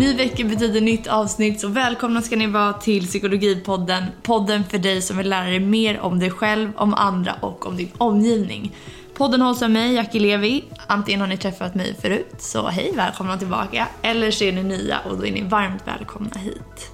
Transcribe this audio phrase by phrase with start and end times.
[0.00, 4.04] Ny vecka betyder nytt avsnitt så välkomna ska ni vara till Psykologipodden.
[4.22, 7.76] Podden för dig som vill lära dig mer om dig själv, om andra och om
[7.76, 8.76] din omgivning.
[9.14, 10.64] Podden hålls av mig, Jackie Levi.
[10.86, 13.88] Antingen har ni träffat mig förut, så hej, välkomna tillbaka.
[14.02, 16.92] Eller så är ni nya och då är ni varmt välkomna hit.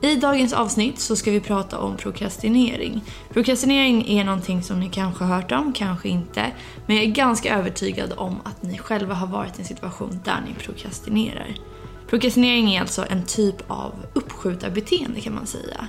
[0.00, 3.04] I dagens avsnitt så ska vi prata om prokrastinering.
[3.32, 6.46] Prokrastinering är någonting som ni kanske har hört om, kanske inte.
[6.86, 10.40] Men jag är ganska övertygad om att ni själva har varit i en situation där
[10.46, 11.54] ni prokrastinerar.
[12.14, 15.86] Prokrastinering är alltså en typ av uppskjutarbeteende kan man säga.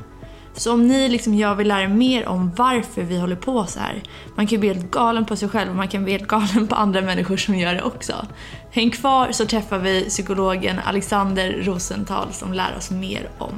[0.54, 3.80] Så om ni liksom jag vill lära er mer om varför vi håller på så
[3.80, 4.04] här.
[4.36, 6.76] Man kan bli helt galen på sig själv och man kan bli helt galen på
[6.76, 8.28] andra människor som gör det också.
[8.72, 13.54] Häng kvar så träffar vi psykologen Alexander Rosenthal som lär oss mer om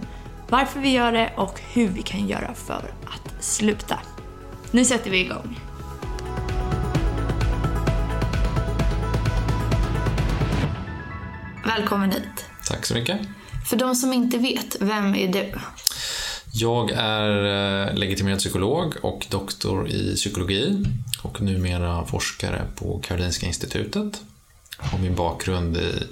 [0.50, 4.00] varför vi gör det och hur vi kan göra för att sluta.
[4.72, 5.60] Nu sätter vi igång.
[11.66, 12.47] Välkommen hit.
[12.68, 13.20] Tack så mycket.
[13.70, 15.54] För de som inte vet, vem är du?
[16.54, 20.86] Jag är eh, legitimerad psykolog och doktor i psykologi
[21.22, 24.22] och numera forskare på Karolinska institutet.
[24.78, 26.04] Har min bakgrund i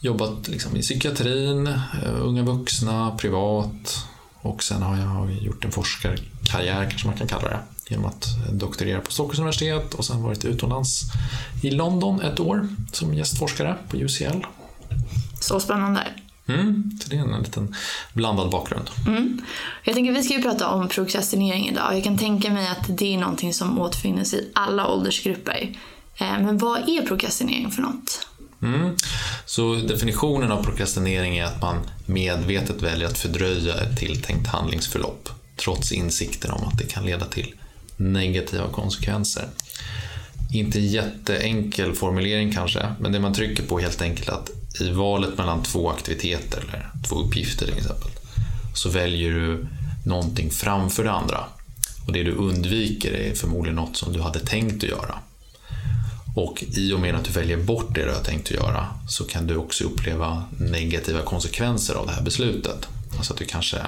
[0.00, 4.04] jobbat liksom i psykiatrin, eh, unga vuxna, privat
[4.42, 9.00] och sen har jag gjort en forskarkarriär kanske man kan kalla det genom att doktorera
[9.00, 11.02] på Stockholms universitet och sen varit utomlands
[11.62, 14.44] i London ett år som gästforskare på UCL.
[15.40, 16.06] Så spännande.
[16.48, 17.74] Mm, så det är en liten
[18.12, 18.90] blandad bakgrund.
[19.06, 19.42] Mm.
[19.84, 21.96] Jag tänker vi ska ju prata om prokrastinering idag.
[21.96, 25.76] Jag kan tänka mig att det är någonting som återfinns i alla åldersgrupper.
[26.16, 28.26] Eh, men vad är prokrastinering för något?
[28.62, 28.96] Mm.
[29.46, 35.92] Så definitionen av prokrastinering är att man medvetet väljer att fördröja ett tilltänkt handlingsförlopp trots
[35.92, 37.54] insikten om att det kan leda till
[37.96, 39.48] negativa konsekvenser.
[40.52, 45.62] Inte jätteenkel formulering kanske, men det man trycker på helt enkelt att i valet mellan
[45.62, 48.10] två aktiviteter eller två uppgifter till exempel
[48.74, 49.66] så väljer du
[50.04, 51.44] någonting framför det andra.
[52.06, 55.18] Och det du undviker är förmodligen något som du hade tänkt att göra.
[56.36, 59.24] Och i och med att du väljer bort det du har tänkt att göra så
[59.24, 62.88] kan du också uppleva negativa konsekvenser av det här beslutet.
[63.16, 63.78] Alltså att du kanske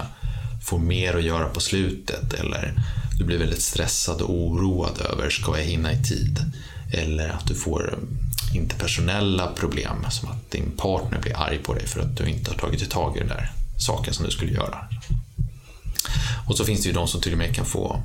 [0.65, 2.75] får mer att göra på slutet eller
[3.19, 6.53] du blir väldigt stressad och oroad över, ska jag hinna i tid?
[6.93, 7.99] Eller att du får
[8.55, 12.59] interpersonella problem, som att din partner blir arg på dig för att du inte har
[12.59, 14.79] tagit tag i den där saken som du skulle göra.
[16.49, 18.03] Och så finns det ju de som till och med kan få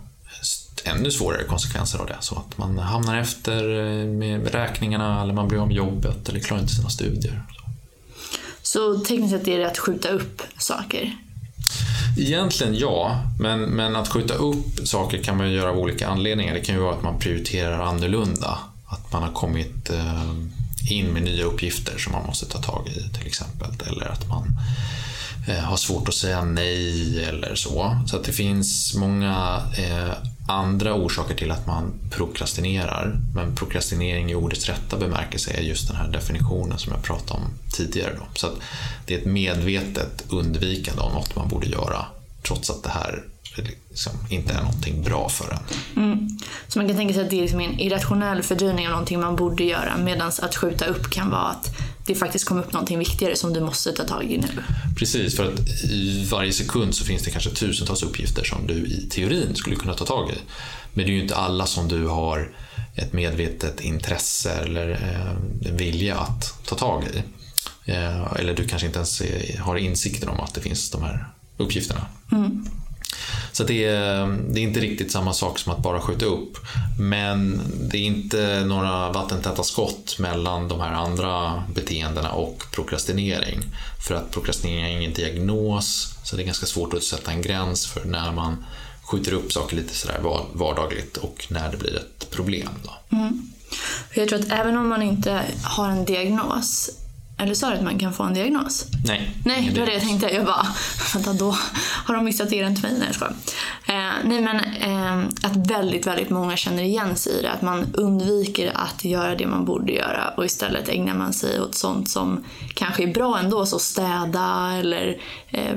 [0.84, 2.18] ännu svårare konsekvenser av det.
[2.20, 6.62] Så att man hamnar efter eh, med räkningarna eller man blir med jobbet eller klarar
[6.62, 7.44] inte sina studier.
[8.62, 11.18] Så tekniskt sett är det att skjuta upp saker?
[12.18, 16.54] Egentligen ja, men, men att skjuta upp saker kan man göra av olika anledningar.
[16.54, 18.60] Det kan ju vara att man prioriterar annorlunda.
[18.88, 20.32] Att man har kommit eh,
[20.90, 23.70] in med nya uppgifter som man måste ta tag i till exempel.
[23.88, 24.60] Eller att man
[25.48, 28.02] eh, har svårt att säga nej eller så.
[28.08, 30.14] Så att det finns många eh,
[30.48, 33.20] andra orsaker till att man prokrastinerar.
[33.36, 37.48] Men prokrastinering i ordets rätta bemärkelse är just den här definitionen som jag pratade om
[37.72, 38.14] tidigare.
[38.18, 38.26] Då.
[38.34, 38.50] Så
[39.06, 42.06] det är ett medvetet undvikande av något man borde göra
[42.44, 43.24] trots att det här
[43.62, 46.04] liksom inte är någonting bra för en.
[46.04, 46.30] Mm.
[46.68, 49.36] Så man kan tänka sig att det är liksom en irrationell fördröjning av någonting man
[49.36, 53.36] borde göra medan att skjuta upp kan vara att det faktiskt kommer upp någonting viktigare
[53.36, 54.48] som du måste ta tag i nu.
[54.98, 59.08] Precis, för att i varje sekund så finns det kanske tusentals uppgifter som du i
[59.10, 60.36] teorin skulle kunna ta tag i.
[60.94, 62.52] Men det är ju inte alla som du har
[62.96, 67.24] ett medvetet intresse eller eh, vilja att ta tag i.
[67.92, 69.22] Eh, eller du kanske inte ens
[69.60, 72.06] har insikten om att det finns de här uppgifterna.
[72.32, 72.66] Mm.
[73.52, 76.58] Så det är, det är inte riktigt samma sak som att bara skjuta upp.
[77.00, 83.60] Men det är inte några vattentäta skott mellan de här andra beteendena och prokrastinering.
[84.08, 87.88] För att prokrastinering är ingen diagnos, så det är ganska svårt att sätta en gräns
[87.88, 88.66] för när man
[89.04, 90.20] skjuter upp saker lite sådär
[90.54, 92.70] vardagligt och när det blir ett problem.
[92.84, 93.18] Då.
[93.18, 93.52] Mm.
[94.14, 96.90] Jag tror att även om man inte har en diagnos
[97.40, 98.86] eller sa du att man kan få en diagnos?
[99.06, 99.32] Nej.
[99.46, 100.30] Nej, det var det jag tänkte.
[100.30, 100.68] Jag bara,
[101.14, 101.56] vänta då
[102.06, 102.94] har de missat er till mig.
[103.00, 103.30] Nej, jag
[103.96, 107.52] eh, Nej men eh, att väldigt, väldigt många känner igen sig i det.
[107.52, 111.76] Att man undviker att göra det man borde göra och istället ägnar man sig åt
[111.76, 112.44] sånt som
[112.74, 113.66] kanske är bra ändå.
[113.66, 115.18] Så städa eller
[115.50, 115.76] eh,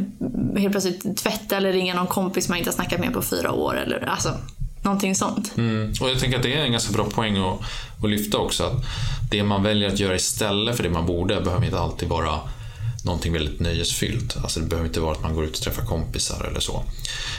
[0.57, 3.79] helt plötsligt tvätta eller ringa någon kompis man inte har snackat med på fyra år.
[3.79, 4.35] Eller, alltså,
[4.83, 5.53] Någonting sånt.
[5.57, 5.93] Mm.
[6.01, 7.59] Och jag tänker att det är en ganska bra poäng att,
[8.03, 8.65] att lyfta också.
[8.65, 8.85] Att
[9.31, 12.41] det man väljer att göra istället för det man borde behöver inte alltid vara
[13.05, 14.37] någonting väldigt nöjesfyllt.
[14.37, 16.85] Alltså det behöver inte vara att man går ut och träffar kompisar eller så.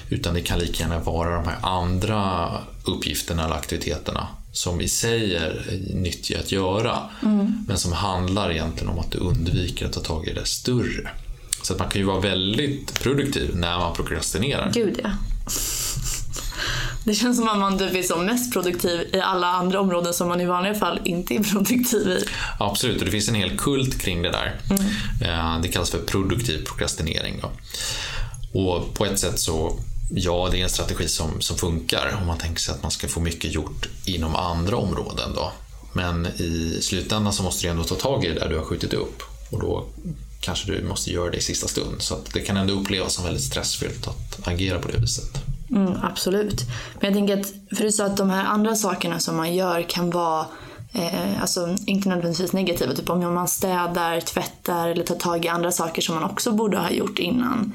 [0.10, 2.52] Utan det kan lika gärna vara de här andra
[2.86, 7.00] uppgifterna eller aktiviteterna som i sig är nyttiga att göra.
[7.68, 11.10] Men som handlar egentligen om att du undviker att ta tag i det större.
[11.62, 14.72] Så att man kan ju vara väldigt produktiv när man prokrastinerar.
[14.74, 15.10] Gud ja.
[17.04, 20.28] Det känns som att man typ är som mest produktiv i alla andra områden som
[20.28, 22.26] man i vanliga fall inte är produktiv i.
[22.60, 24.60] Absolut, och det finns en hel kult kring det där.
[24.70, 25.62] Mm.
[25.62, 27.42] Det kallas för produktiv prokrastinering.
[27.42, 27.52] Då.
[28.60, 29.80] Och på ett sätt så,
[30.12, 33.08] ja, det är en strategi som, som funkar om man tänker sig att man ska
[33.08, 35.34] få mycket gjort inom andra områden.
[35.36, 35.52] Då.
[35.94, 38.94] Men i slutändan så måste du ändå ta tag i det där du har skjutit
[38.94, 39.24] upp.
[39.50, 39.86] Och då
[40.40, 42.02] kanske du måste göra det i sista stund.
[42.02, 45.42] Så att det kan ändå upplevas som väldigt stressfyllt att agera på det viset.
[45.72, 46.62] Mm, absolut.
[47.00, 49.82] Men jag tänker att, för du sa att de här andra sakerna som man gör
[49.90, 50.46] kan vara
[50.94, 52.94] eh, alltså inte nödvändigtvis negativa.
[52.94, 56.78] Typ om man städar, tvättar eller tar tag i andra saker som man också borde
[56.78, 57.74] ha gjort innan.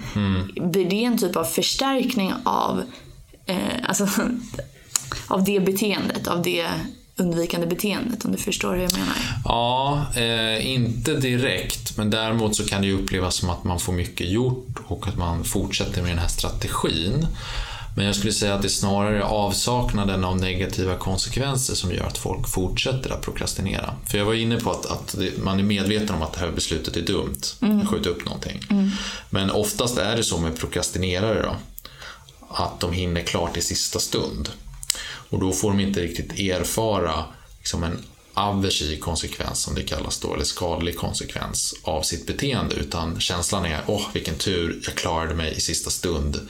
[0.56, 2.82] Blir det en typ av förstärkning av,
[3.46, 3.56] eh,
[3.88, 4.08] alltså,
[5.28, 6.68] av det beteendet, av det
[7.18, 9.16] undvikande beteendet om du förstår hur jag menar?
[9.44, 13.92] Ja, eh, inte direkt, men däremot så kan det ju upplevas som att man får
[13.92, 17.26] mycket gjort och att man fortsätter med den här strategin.
[17.96, 22.18] Men jag skulle säga att det är snarare avsaknaden av negativa konsekvenser som gör att
[22.18, 23.94] folk fortsätter att prokrastinera.
[24.06, 26.96] För jag var inne på att, att man är medveten om att det här beslutet
[26.96, 28.60] är dumt, att skjuta upp någonting.
[29.30, 31.56] Men oftast är det så med prokrastinerare då,
[32.48, 34.48] att de hinner klart i sista stund.
[35.30, 37.24] Och då får de inte riktigt erfara
[37.58, 37.98] liksom en
[38.34, 42.74] aversiv konsekvens som det kallas då, eller skadlig konsekvens av sitt beteende.
[42.74, 46.48] Utan känslan är, åh vilken tur, jag klarade mig i sista stund.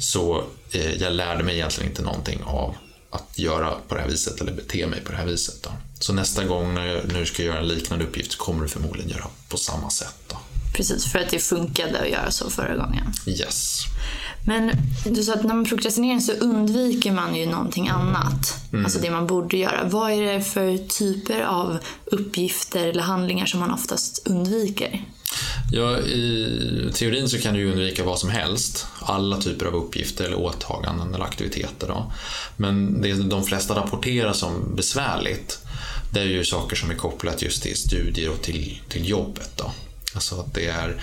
[0.00, 2.74] Så eh, jag lärde mig egentligen inte någonting av
[3.10, 5.62] att göra på det här viset eller bete mig på det här viset.
[5.62, 5.70] Då.
[6.00, 9.10] Så nästa gång när, jag, du ska göra en liknande uppgift så kommer du förmodligen
[9.10, 10.16] göra på samma sätt.
[10.28, 10.36] Då.
[10.76, 13.12] Precis, för att det funkade att göra så förra gången.
[13.26, 13.84] Yes.
[14.46, 14.70] Men
[15.04, 18.54] du sa att när man prokrastinerar så undviker man ju någonting annat.
[18.84, 19.84] Alltså det man borde göra.
[19.84, 25.04] Vad är det för typer av uppgifter eller handlingar som man oftast undviker?
[25.72, 28.86] Ja, I teorin så kan du undvika vad som helst.
[29.00, 31.86] Alla typer av uppgifter eller åtaganden eller aktiviteter.
[31.86, 32.12] Då.
[32.56, 35.58] Men det de flesta rapporterar som besvärligt
[36.12, 39.50] det är ju saker som är kopplat just till studier och till, till jobbet.
[39.56, 39.70] Då.
[40.14, 41.02] Alltså att det är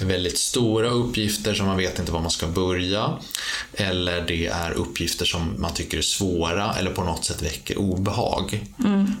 [0.00, 3.18] väldigt stora uppgifter som man vet inte var man ska börja.
[3.74, 8.66] Eller det är uppgifter som man tycker är svåra eller på något sätt väcker obehag.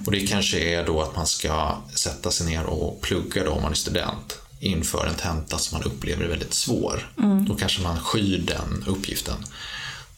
[0.06, 3.62] Och det kanske är då att man ska sätta sig ner och plugga då om
[3.62, 7.12] man är student inför en tenta som man upplever är väldigt svår.
[7.48, 9.44] Då kanske man skyr den uppgiften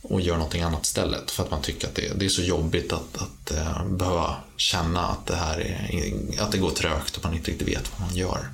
[0.03, 2.93] och gör någonting annat istället för att man tycker att det, det är så jobbigt
[2.93, 7.35] att, att eh, behöva känna att det, här är, att det går trögt och man
[7.35, 8.49] inte riktigt vet vad man gör.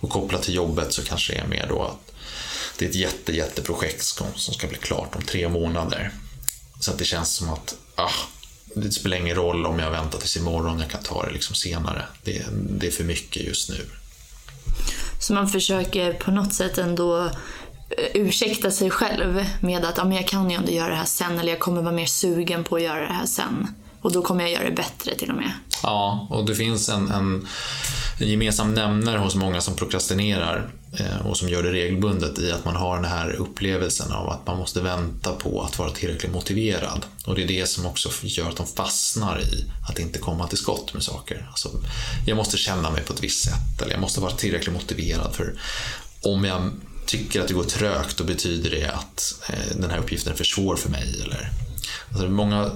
[0.00, 2.14] Och kopplat till jobbet så kanske det är mer då att
[2.78, 6.10] det är ett jätte, jätteprojekt som, som ska bli klart om tre månader.
[6.80, 8.10] Så att det känns som att ah,
[8.74, 12.04] det spelar ingen roll om jag väntar tills imorgon, jag kan ta det liksom senare.
[12.22, 13.86] Det, det är för mycket just nu.
[15.20, 17.30] Så man försöker på något sätt ändå eh,
[18.14, 21.52] ursäkta sig själv med att men jag kan ju ändå göra det här sen eller
[21.52, 23.66] jag kommer vara mer sugen på att göra det här sen.
[24.00, 25.52] Och då kommer jag göra det bättre till och med.
[25.82, 27.48] Ja, och det finns en, en,
[28.18, 32.76] gemensam nämnare hos många som prokrastinerar Eh, och som gör det regelbundet i att man
[32.76, 37.06] har den här upplevelsen av att man måste vänta på att vara tillräckligt motiverad.
[37.26, 40.58] Och det är det som också gör att de fastnar i att inte komma till
[40.58, 41.46] skott med saker.
[41.50, 41.70] Alltså,
[42.26, 45.54] jag måste känna mig på ett visst sätt eller jag måste vara tillräckligt motiverad för
[46.22, 46.70] om jag
[47.06, 50.44] tycker att det går trögt då betyder det att eh, den här uppgiften är för
[50.44, 51.20] svår för mig.
[51.22, 51.50] Eller,
[52.08, 52.70] alltså, det är många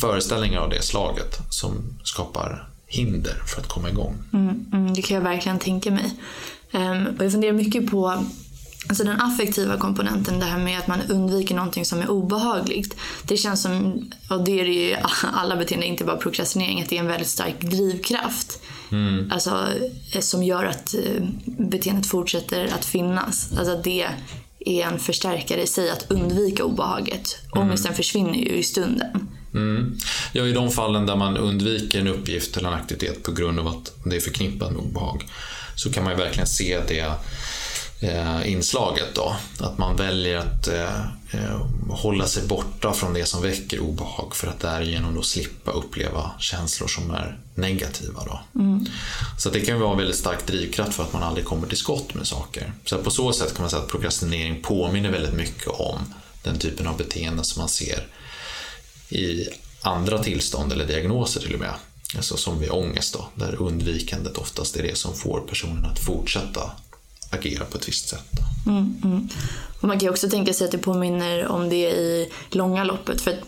[0.00, 4.22] föreställningar av det slaget som skapar hinder för att komma igång.
[4.32, 6.10] Mm, mm, det kan jag verkligen tänka mig.
[6.72, 8.24] Um, och jag funderar mycket på
[8.88, 12.96] alltså den affektiva komponenten, det här med att man undviker någonting som är obehagligt.
[13.22, 14.96] Det känns som, och det är det ju
[15.34, 18.62] alla beteenden, inte bara prokrastinering, att det är en väldigt stark drivkraft.
[18.92, 19.32] Mm.
[19.32, 19.66] Alltså,
[20.20, 23.52] som gör att eh, beteendet fortsätter att finnas.
[23.58, 24.06] Alltså det
[24.66, 27.36] är en förstärkare i sig att undvika obehaget.
[27.52, 29.28] Ångesten försvinner ju i stunden.
[29.54, 29.98] Mm.
[30.32, 33.68] Ja, I de fallen där man undviker en uppgift eller en aktivitet på grund av
[33.68, 35.24] att det är förknippat med obehag
[35.80, 37.12] så kan man verkligen se det
[38.00, 39.36] eh, inslaget då.
[39.58, 44.48] Att man väljer att eh, eh, hålla sig borta från det som väcker obehag för
[44.48, 48.24] att därigenom då slippa uppleva känslor som är negativa.
[48.24, 48.60] Då.
[48.60, 48.86] Mm.
[49.38, 52.14] Så det kan vara en väldigt stark drivkraft för att man aldrig kommer till skott
[52.14, 52.72] med saker.
[52.84, 56.86] Så på så sätt kan man säga att prokrastinering påminner väldigt mycket om den typen
[56.86, 58.06] av beteenden som man ser
[59.08, 59.48] i
[59.80, 61.74] andra tillstånd eller diagnoser till och med.
[62.16, 66.70] Alltså som vid ångest då, där undvikandet oftast är det som får personen att fortsätta
[67.30, 68.30] agera på ett visst sätt.
[68.66, 69.28] Mm, mm.
[69.80, 73.20] Och man kan ju också tänka sig att det påminner om det i långa loppet.
[73.20, 73.38] För att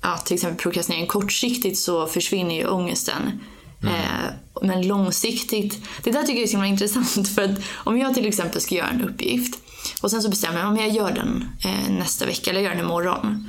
[0.00, 3.40] ja, till exempel prokrastinering kortsiktigt så försvinner ju ångesten.
[3.82, 3.94] Mm.
[3.94, 8.14] Eh, men långsiktigt, det där tycker jag är så himla intressant för att om jag
[8.14, 9.60] till exempel ska göra en uppgift
[10.00, 12.80] och sen så bestämmer jag om jag gör den eh, nästa vecka eller gör den
[12.80, 13.48] imorgon.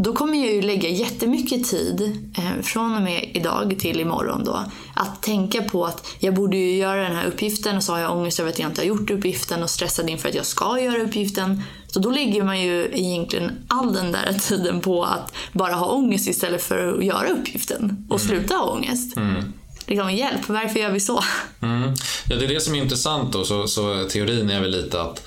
[0.00, 4.64] Då kommer jag ju lägga jättemycket tid eh, från och med idag till imorgon då
[4.94, 8.16] att tänka på att jag borde ju göra den här uppgiften och så har jag
[8.16, 11.02] ångest över att jag inte har gjort uppgiften och stressad inför att jag ska göra
[11.02, 11.62] uppgiften.
[11.86, 16.28] Så då lägger man ju egentligen all den där tiden på att bara ha ångest
[16.28, 18.28] istället för att göra uppgiften och mm.
[18.28, 19.16] sluta ha ångest.
[19.16, 19.52] Mm.
[19.86, 21.22] Liksom, hjälp, varför gör vi så?
[21.62, 21.94] Mm.
[22.26, 23.44] Ja, det är det som är intressant då.
[23.44, 25.26] Så, så teorin är väl lite att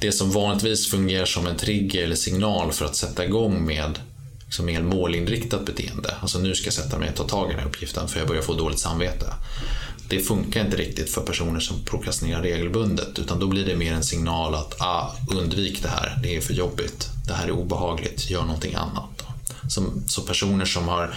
[0.00, 3.98] det som vanligtvis fungerar som en trigger eller signal för att sätta igång med
[4.44, 6.14] liksom mer målinriktat beteende.
[6.20, 8.28] Alltså nu ska jag sätta mig och ta tag i den här uppgiften för jag
[8.28, 9.34] börjar få dåligt samvete.
[10.08, 14.04] Det funkar inte riktigt för personer som prokrastinerar regelbundet utan då blir det mer en
[14.04, 18.42] signal att ah, undvik det här, det är för jobbigt, det här är obehagligt, gör
[18.42, 19.22] någonting annat.
[19.68, 21.14] Som, så personer som har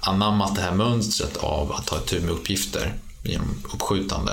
[0.00, 4.32] anammat det här mönstret av att ta tur med uppgifter genom uppskjutande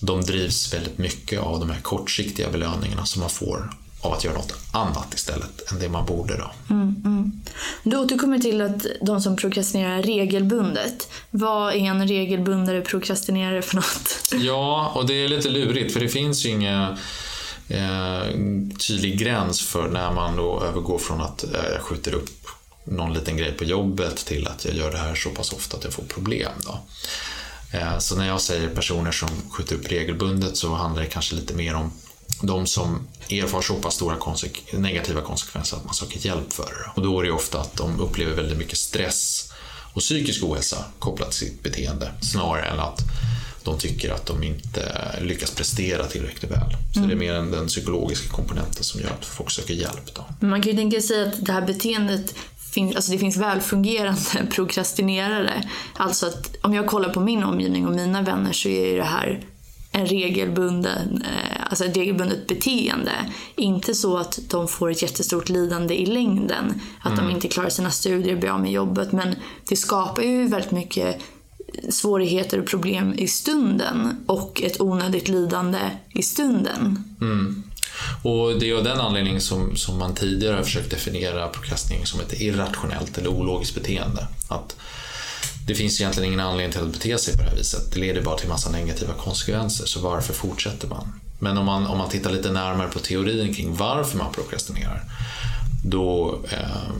[0.00, 3.70] de drivs väldigt mycket av de här kortsiktiga belöningarna som man får
[4.04, 6.36] av att göra något annat istället än det man borde.
[6.36, 6.50] Då.
[6.70, 7.42] Mm, mm.
[7.82, 11.08] Du återkommer till att de som prokrastinerar regelbundet.
[11.30, 14.34] Vad är en regelbundare prokrastinerare för något?
[14.44, 16.98] Ja, och det är lite lurigt för det finns ju inga
[17.68, 18.22] eh,
[18.88, 22.46] tydlig gräns för när man då övergår från att eh, jag skjuter upp
[22.84, 25.84] någon liten grej på jobbet till att jag gör det här så pass ofta att
[25.84, 26.52] jag får problem.
[26.64, 26.78] Då.
[27.74, 31.54] Eh, så när jag säger personer som skjuter upp regelbundet så handlar det kanske lite
[31.54, 31.92] mer om
[32.42, 36.90] de som erfar så pass stora konsek negativa konsekvenser att man söker hjälp för det.
[36.94, 39.52] Och då är det ofta att de upplever väldigt mycket stress
[39.92, 43.00] och psykisk ohälsa kopplat till sitt beteende snarare än att
[43.64, 46.76] de tycker att de inte lyckas prestera tillräckligt väl.
[46.92, 47.08] Så mm.
[47.08, 50.14] det är mer än den psykologiska komponenten som gör att folk söker hjälp.
[50.14, 50.46] Då.
[50.46, 52.34] Man kan ju tänka sig att det här beteendet
[52.74, 55.68] finns, alltså det finns välfungerande prokrastinerare.
[55.94, 59.44] Alltså att om jag kollar på min omgivning och mina vänner så är det här
[59.92, 63.12] en regelbunden, eh, alltså ett regelbundet beteende.
[63.56, 66.80] Inte så att de får ett jättestort lidande i längden.
[67.00, 67.24] Att mm.
[67.24, 69.12] de inte klarar sina studier, blir av med jobbet.
[69.12, 69.34] Men
[69.68, 71.22] det skapar ju väldigt mycket
[71.88, 75.78] svårigheter och problem i stunden och ett onödigt lidande
[76.14, 77.04] i stunden.
[77.20, 77.62] Mm.
[78.24, 82.20] Och det är av den anledningen som, som man tidigare har försökt definiera prokrastinering som
[82.20, 84.26] ett irrationellt eller ologiskt beteende.
[84.48, 84.76] Att
[85.66, 87.92] det finns egentligen ingen anledning till att bete sig på det här viset.
[87.92, 91.20] Det leder bara till massa negativa konsekvenser, så varför fortsätter man?
[91.38, 95.02] Men om man, om man tittar lite närmare på teorin kring varför man prokrastinerar,
[95.84, 96.92] då eh,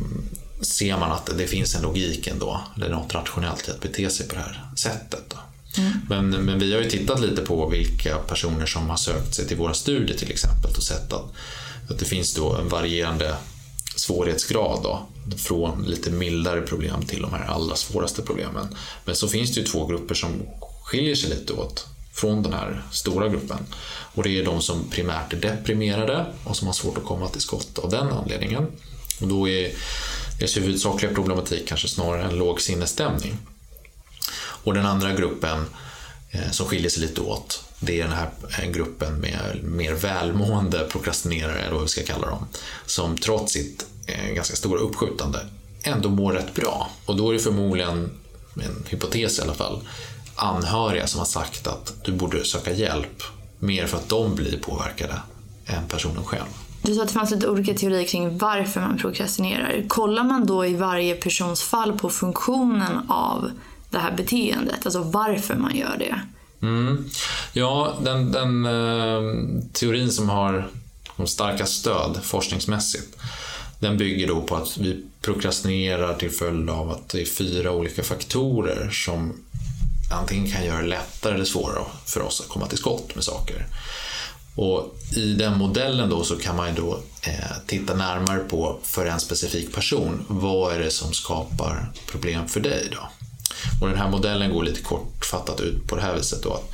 [0.60, 4.28] ser man att det finns en logik ändå, eller något rationellt i att bete sig
[4.28, 5.24] på det här sättet.
[5.28, 5.36] Då.
[5.78, 5.92] Mm.
[6.08, 9.56] Men, men vi har ju tittat lite på vilka personer som har sökt sig till
[9.56, 11.32] våra studier till exempel och sett att,
[11.90, 13.34] att det finns då en varierande
[13.96, 18.76] svårighetsgrad då, från lite mildare problem till de här allra svåraste problemen.
[19.04, 20.30] Men så finns det ju två grupper som
[20.82, 23.58] skiljer sig lite åt från den här stora gruppen.
[24.14, 27.40] Och det är de som primärt är deprimerade och som har svårt att komma till
[27.40, 28.66] skott av den anledningen.
[29.20, 29.72] Och då är
[30.38, 33.36] deras huvudsakliga problematik kanske snarare en låg sinnesstämning.
[34.64, 35.66] Och den andra gruppen
[36.30, 40.86] eh, som skiljer sig lite åt, det är den här eh, gruppen med mer välmående
[40.90, 42.46] prokrastinerare, eller vad vi ska kalla dem,
[42.86, 45.38] som trots sitt eh, ganska stora uppskjutande
[45.82, 46.90] ändå mår rätt bra.
[47.06, 48.10] Och då är det förmodligen,
[48.54, 49.80] en hypotes i alla fall,
[50.36, 53.22] anhöriga som har sagt att du borde söka hjälp
[53.58, 55.22] mer för att de blir påverkade
[55.66, 56.46] än personen själv.
[56.82, 59.84] Du sa att det fanns lite olika teorier kring varför man prokrastinerar.
[59.88, 63.50] Kollar man då i varje persons fall på funktionen av
[63.94, 64.78] det här beteendet?
[64.84, 66.20] Alltså varför man gör det?
[66.66, 67.10] Mm.
[67.52, 70.68] Ja, den, den eh, teorin som har
[71.16, 73.16] de starka stöd forskningsmässigt
[73.84, 78.02] den bygger då på att vi prokrastinerar till följd av att det är fyra olika
[78.02, 79.32] faktorer som
[80.12, 83.66] antingen kan göra det lättare eller svårare för oss att komma till skott med saker.
[84.56, 89.20] Och I den modellen då så kan man då eh, titta närmare på för en
[89.20, 92.88] specifik person, vad är det som skapar problem för dig?
[92.92, 93.08] då?
[93.80, 96.42] Och den här modellen går lite kortfattat ut på det här viset.
[96.42, 96.70] Då, att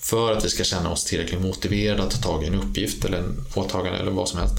[0.00, 3.18] för att vi ska känna oss tillräckligt motiverade att ta tag i en uppgift eller
[3.18, 4.54] en åtagande eller vad som helst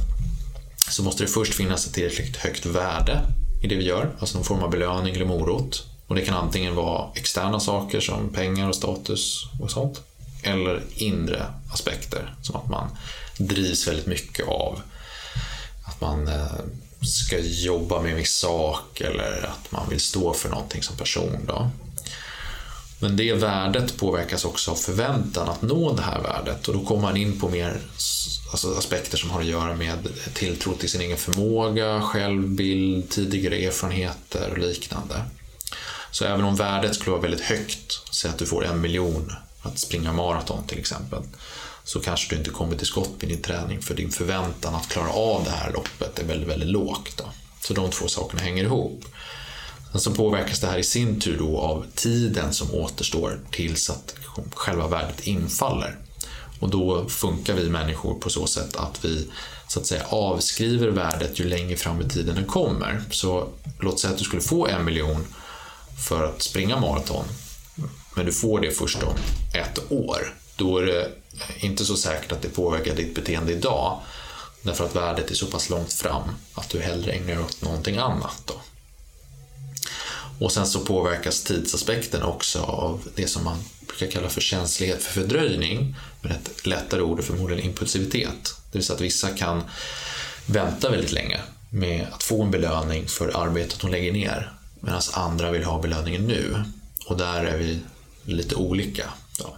[0.89, 3.21] så måste det först finnas ett tillräckligt högt värde
[3.63, 5.83] i det vi gör, alltså någon form av belöning eller morot.
[6.07, 10.01] Och det kan antingen vara externa saker som pengar och status och sånt
[10.43, 12.89] eller inre aspekter som att man
[13.37, 14.81] drivs väldigt mycket av
[15.85, 16.45] att man eh,
[17.01, 21.45] ska jobba med en viss sak eller att man vill stå för någonting som person.
[21.47, 21.69] Då.
[22.99, 27.01] Men det värdet påverkas också av förväntan att nå det här värdet och då kommer
[27.01, 27.79] man in på mer
[28.51, 34.51] alltså aspekter som har att göra med tilltro till sin egen förmåga, självbild, tidigare erfarenheter
[34.51, 35.15] och liknande.
[36.11, 39.31] Så även om värdet skulle vara väldigt högt, säg att du får en miljon
[39.67, 41.23] att springa maraton till exempel,
[41.83, 45.09] så kanske du inte kommer till skott med din träning för din förväntan att klara
[45.09, 47.17] av det här loppet är väldigt, väldigt lågt.
[47.17, 47.23] Då.
[47.61, 49.05] Så de två sakerna hänger ihop.
[49.91, 54.15] Sen så påverkas det här i sin tur då av tiden som återstår tills att
[54.53, 55.97] själva värdet infaller.
[56.59, 59.27] Och då funkar vi människor på så sätt att vi
[59.67, 63.01] så att säga avskriver värdet ju längre fram i tiden det kommer.
[63.11, 63.47] Så
[63.79, 65.25] låt säga att du skulle få en miljon
[66.07, 67.25] för att springa maraton,
[68.17, 69.15] men du får det först om
[69.53, 70.33] ett år.
[70.55, 71.11] Då är det
[71.59, 73.99] inte så säkert att det påverkar ditt beteende idag,
[74.61, 77.97] därför att värdet är så pass långt fram att du hellre ägnar dig åt någonting
[77.97, 78.43] annat.
[78.45, 78.53] Då.
[80.39, 83.57] Och sen så påverkas tidsaspekten också av det som man
[83.87, 85.95] brukar kalla för känslighet för fördröjning.
[86.21, 88.55] Men ett lättare ord är förmodligen impulsivitet.
[88.71, 89.63] Det vill säga att vissa kan
[90.45, 94.51] vänta väldigt länge med att få en belöning för arbetet de lägger ner.
[94.79, 96.63] Medan andra vill ha belöningen nu.
[97.05, 97.79] Och där är vi
[98.35, 99.03] lite olika.
[99.39, 99.55] Då.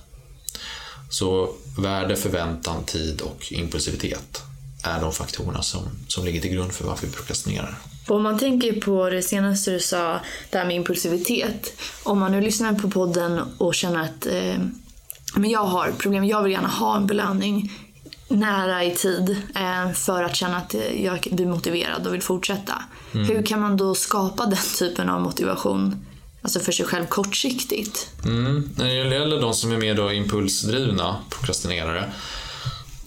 [1.09, 4.43] Så värde, förväntan, tid och impulsivitet
[4.83, 7.75] är de faktorerna som, som ligger till grund för varför vi prokrastinerar.
[8.07, 11.73] Om man tänker på det senaste du sa, det här med impulsivitet.
[12.03, 14.59] Om man nu lyssnar på podden och känner att eh,
[15.35, 17.71] men jag har problem, jag vill gärna ha en belöning
[18.27, 22.73] nära i tid eh, för att känna att jag blir motiverad och vill fortsätta.
[23.13, 23.25] Mm.
[23.25, 26.05] Hur kan man då skapa den typen av motivation
[26.41, 28.09] alltså för sig själv kortsiktigt?
[28.25, 28.69] Mm.
[28.75, 32.11] När det gäller de som är mer då impulsdrivna prokrastinerare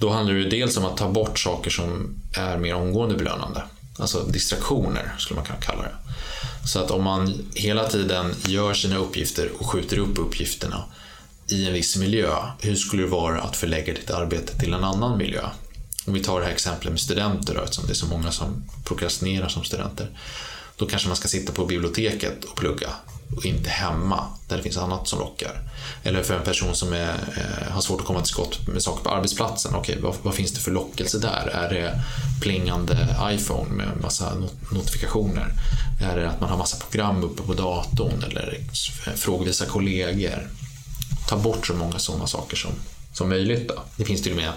[0.03, 3.63] då handlar det dels om att ta bort saker som är mer omgående belönande.
[3.99, 5.95] Alltså distraktioner skulle man kunna kalla det.
[6.69, 10.85] Så att om man hela tiden gör sina uppgifter och skjuter upp uppgifterna
[11.49, 15.19] i en viss miljö, hur skulle det vara att förlägga ditt arbete till en annan
[15.19, 15.49] miljö?
[16.07, 18.65] Om vi tar det här exemplet med studenter då, eftersom det är så många som
[18.85, 20.09] prokrastinerar som studenter.
[20.77, 22.89] Då kanske man ska sitta på biblioteket och plugga
[23.37, 25.61] och inte hemma där det finns annat som lockar.
[26.03, 29.05] Eller för en person som är, eh, har svårt att komma till skott med saker
[29.05, 29.75] på arbetsplatsen.
[29.75, 31.47] Okej, vad, vad, finns det för lockelse där?
[31.47, 32.01] Är det
[32.41, 34.33] plingande iPhone med massa
[34.73, 35.55] notifikationer?
[36.03, 38.59] Är det att man har massa program uppe på datorn eller
[39.17, 40.49] frågvisa kollegor?
[41.29, 42.71] Ta bort så många sådana saker som,
[43.13, 43.69] som möjligt.
[43.69, 43.75] Då.
[43.97, 44.53] Det finns till och med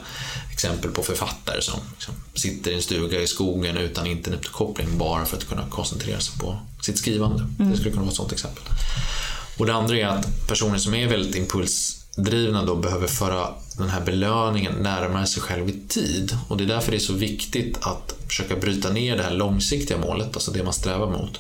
[0.52, 5.38] exempel på författare som liksom sitter i en stuga i skogen utan internetuppkoppling bara för
[5.38, 7.48] att kunna koncentrera sig på sitt skrivande.
[7.60, 7.72] Mm.
[7.72, 8.64] Det skulle kunna vara ett sådant exempel.
[9.58, 14.02] Och det andra är att personer som är väldigt impulsdrivna då behöver föra den här
[14.02, 16.38] belöningen närmare sig själv i tid.
[16.48, 19.98] Och det är därför det är så viktigt att försöka bryta ner det här långsiktiga
[19.98, 21.40] målet, alltså det man strävar mot,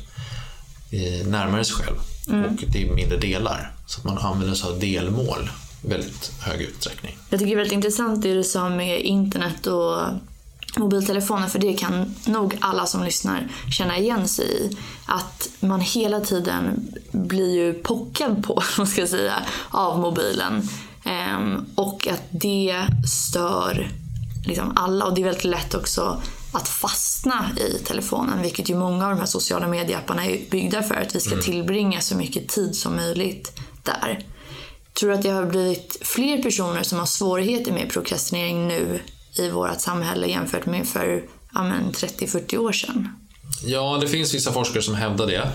[1.25, 1.95] närmare sig själv
[2.27, 2.53] mm.
[2.53, 3.71] och till mindre delar.
[3.87, 5.49] Så att man använder sig av delmål
[5.83, 7.17] i väldigt hög utsträckning.
[7.29, 10.01] Jag tycker det är väldigt intressant det du sa med internet och
[10.77, 14.77] mobiltelefoner för det kan nog alla som lyssnar känna igen sig i.
[15.05, 19.33] Att man hela tiden blir ju pockad på, man ska säga,
[19.69, 20.69] av mobilen.
[21.03, 23.91] Ehm, och att det stör
[24.45, 29.05] liksom alla och det är väldigt lätt också att fastna i telefonen vilket ju många
[29.05, 30.95] av de här sociala medieapparna är byggda för.
[30.95, 31.43] Att vi ska mm.
[31.43, 34.25] tillbringa så mycket tid som möjligt där.
[34.93, 39.01] Tror du att det har blivit fler personer som har svårigheter med prokrastinering nu
[39.39, 41.59] i vårt samhälle jämfört med för ja,
[41.91, 43.09] 30-40 år sedan?
[43.65, 45.51] Ja, det finns vissa forskare som hävdar det.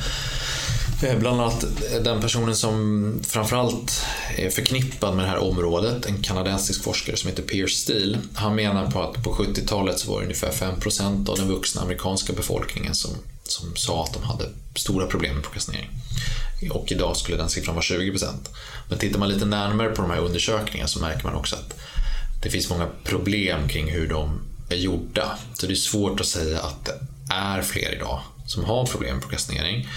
[1.03, 1.65] Eh, bland annat
[2.05, 4.05] den personen som framförallt
[4.37, 8.19] är förknippad med det här området, en kanadensisk forskare som heter Pierce Steele.
[8.35, 12.33] Han menar på att på 70-talet så var det ungefär 5% av den vuxna amerikanska
[12.33, 13.11] befolkningen som,
[13.45, 14.45] som sa att de hade
[14.77, 15.91] stora problem med prokrastinering.
[16.71, 18.27] Och idag skulle den siffran vara 20%.
[18.89, 21.75] Men tittar man lite närmare på de här undersökningarna så märker man också att
[22.43, 25.39] det finns många problem kring hur de är gjorda.
[25.55, 26.95] Så det är svårt att säga att det
[27.35, 29.89] är fler idag som har problem med prokrastinering.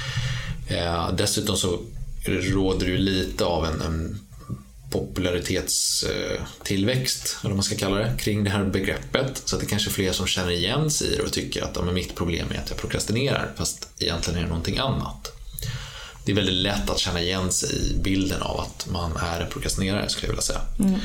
[0.68, 1.80] Eh, dessutom så
[2.26, 4.20] råder det ju lite av en, en
[4.90, 9.42] popularitetstillväxt, eller vad man ska kalla det, kring det här begreppet.
[9.46, 11.76] Så att det kanske är fler som känner igen sig i det och tycker att
[11.76, 15.43] ja, mitt problem är att jag prokrastinerar, fast egentligen är det någonting annat.
[16.26, 19.50] Det är väldigt lätt att känna igen sig i bilden av att man är en
[19.50, 20.62] prokrastinerare, skulle jag vilja säga.
[20.80, 21.00] Mm.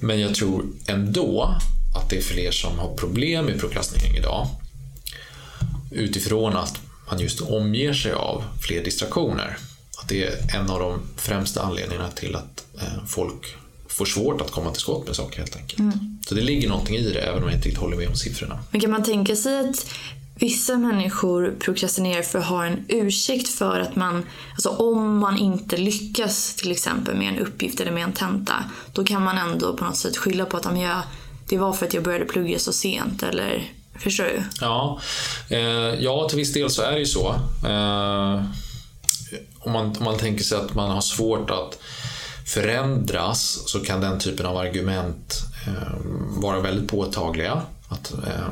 [0.00, 1.54] Men jag tror ändå
[1.96, 4.48] att det är fler som har problem med prokrastinering idag.
[5.90, 9.58] Utifrån att man just omger sig av fler distraktioner.
[9.98, 13.56] Att det är en av de främsta anledningarna till att eh, folk
[13.88, 15.78] får svårt att komma till skott med saker helt enkelt.
[15.78, 16.18] Mm.
[16.28, 18.58] Så det ligger någonting i det, även om jag inte riktigt håller med om siffrorna.
[18.70, 19.86] Men kan man tänka sig att
[20.38, 25.76] vissa människor prokrastinerar för att ha en ursäkt för att man, alltså om man inte
[25.76, 28.54] lyckas till exempel med en uppgift eller med en tenta,
[28.92, 31.02] då kan man ändå på något sätt skylla på att jag,
[31.48, 34.42] det var för att jag började plugga så sent eller Förstår du?
[34.60, 35.00] Ja,
[35.48, 35.60] eh,
[36.04, 37.34] ja till viss del så är det ju så.
[37.64, 38.42] Eh,
[39.58, 41.78] om, man, om man tänker sig att man har svårt att
[42.46, 45.98] förändras så kan den typen av argument eh,
[46.42, 47.62] vara väldigt påtagliga.
[47.88, 48.48] Att, eh,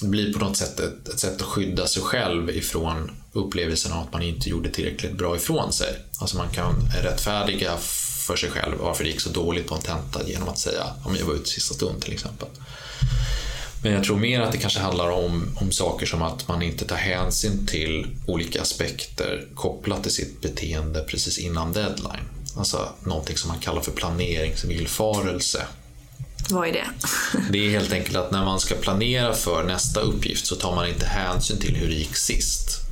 [0.00, 4.02] det blir på något sätt ett, ett, sätt att skydda sig själv ifrån upplevelsen av
[4.02, 5.98] att man inte gjorde tillräckligt bra ifrån sig.
[6.18, 7.76] Alltså man kan rättfärdiga
[8.26, 11.16] för sig själv varför det gick så dåligt på en tenta genom att säga om
[11.16, 12.48] jag var ute sista stund till exempel.
[13.82, 16.84] Men jag tror mer att det kanske handlar om, om saker som att man inte
[16.84, 22.24] tar hänsyn till olika aspekter kopplat till sitt beteende precis innan deadline.
[22.56, 25.66] Alltså någonting som man kallar för planeringsvillfarelse.
[26.50, 26.86] Vad är det?
[27.50, 30.88] det är helt enkelt att när man ska planera för nästa uppgift så tar man
[30.88, 32.86] inte hänsyn till hur det gick sist.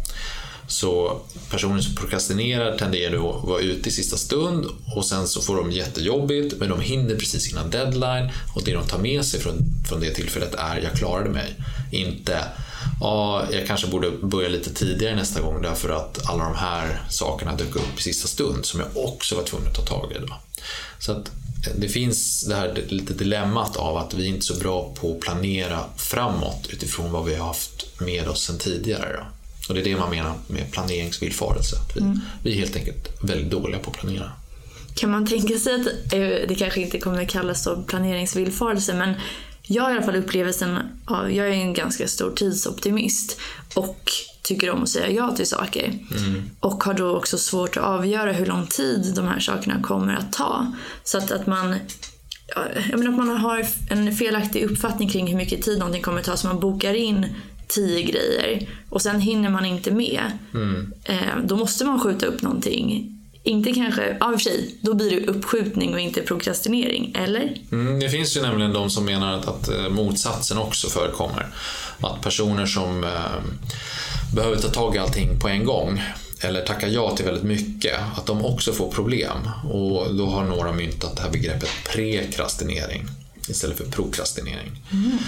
[0.67, 5.57] Så personer som prokrastinerar tenderar att vara ute i sista stund och sen så får
[5.57, 9.55] de jättejobbigt men de hinner precis innan deadline och det de tar med sig från,
[9.89, 11.55] från det tillfället är jag klarade mig.
[11.93, 12.45] Inte
[13.01, 17.57] ja, jag kanske borde börja lite tidigare nästa gång därför att alla de här sakerna
[17.57, 20.19] dök upp i sista stund som jag också var tvungen att ta tag i.
[20.27, 20.35] Då.
[20.99, 21.31] Så att
[21.77, 25.21] det finns det här lite dilemmat av att vi inte är så bra på att
[25.21, 29.17] planera framåt utifrån vad vi har haft med oss sedan tidigare.
[29.17, 29.25] Då.
[29.69, 31.77] Och det är det man menar med planeringsvillfarelse.
[31.95, 32.21] Vi, mm.
[32.43, 34.33] vi är helt enkelt väldigt dåliga på att planera.
[34.95, 39.15] Kan man tänka sig att, eh, det kanske inte kommer kallas så planeringsvillfarelse, men
[39.63, 43.37] jag har i alla fall upplevelsen av, jag är en ganska stor tidsoptimist
[43.75, 44.13] och
[44.45, 45.85] tycker om att säga ja till saker.
[45.87, 46.51] Mm.
[46.61, 50.33] Och har då också svårt att avgöra hur lång tid de här sakerna kommer att
[50.33, 50.73] ta.
[51.05, 51.77] Så att, att man
[52.91, 56.27] jag menar att man har en felaktig uppfattning kring hur mycket tid någonting kommer att
[56.27, 57.27] ta så man bokar in
[57.69, 60.23] tio grejer och sen hinner man inte med.
[60.55, 60.93] Mm.
[61.05, 63.11] Eh, då måste man skjuta upp någonting.
[63.43, 67.57] Inte kanske, ja i och för sig, då blir det uppskjutning och inte prokrastinering, eller?
[67.73, 71.47] Mm, det finns ju nämligen de som menar att, att eh, motsatsen också förekommer.
[72.01, 73.11] Att personer som eh,
[74.35, 76.03] behöver ta tag i allting på en gång
[76.41, 79.51] eller tacka ja till väldigt mycket, att de också får problem.
[79.71, 83.07] Och då har några myntat det här begreppet prekrastinering
[83.49, 84.83] istället för prokrastinering.
[84.93, 85.19] Mm.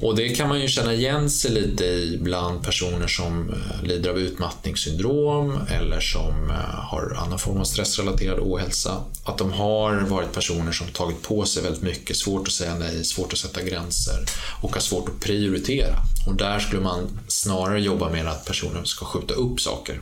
[0.00, 4.10] Och det kan man ju känna igen sig lite i bland personer som eh, lider
[4.10, 6.56] av utmattningssyndrom eller som eh,
[6.90, 9.04] har annan form av stressrelaterad ohälsa.
[9.24, 13.04] Att de har varit personer som tagit på sig väldigt mycket, svårt att säga nej,
[13.04, 14.24] svårt att sätta gränser
[14.62, 15.96] och har svårt att prioritera.
[16.26, 20.00] Och där skulle man snarare jobba med att personen ska skjuta upp saker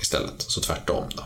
[0.00, 1.04] istället, så tvärtom.
[1.16, 1.22] Då.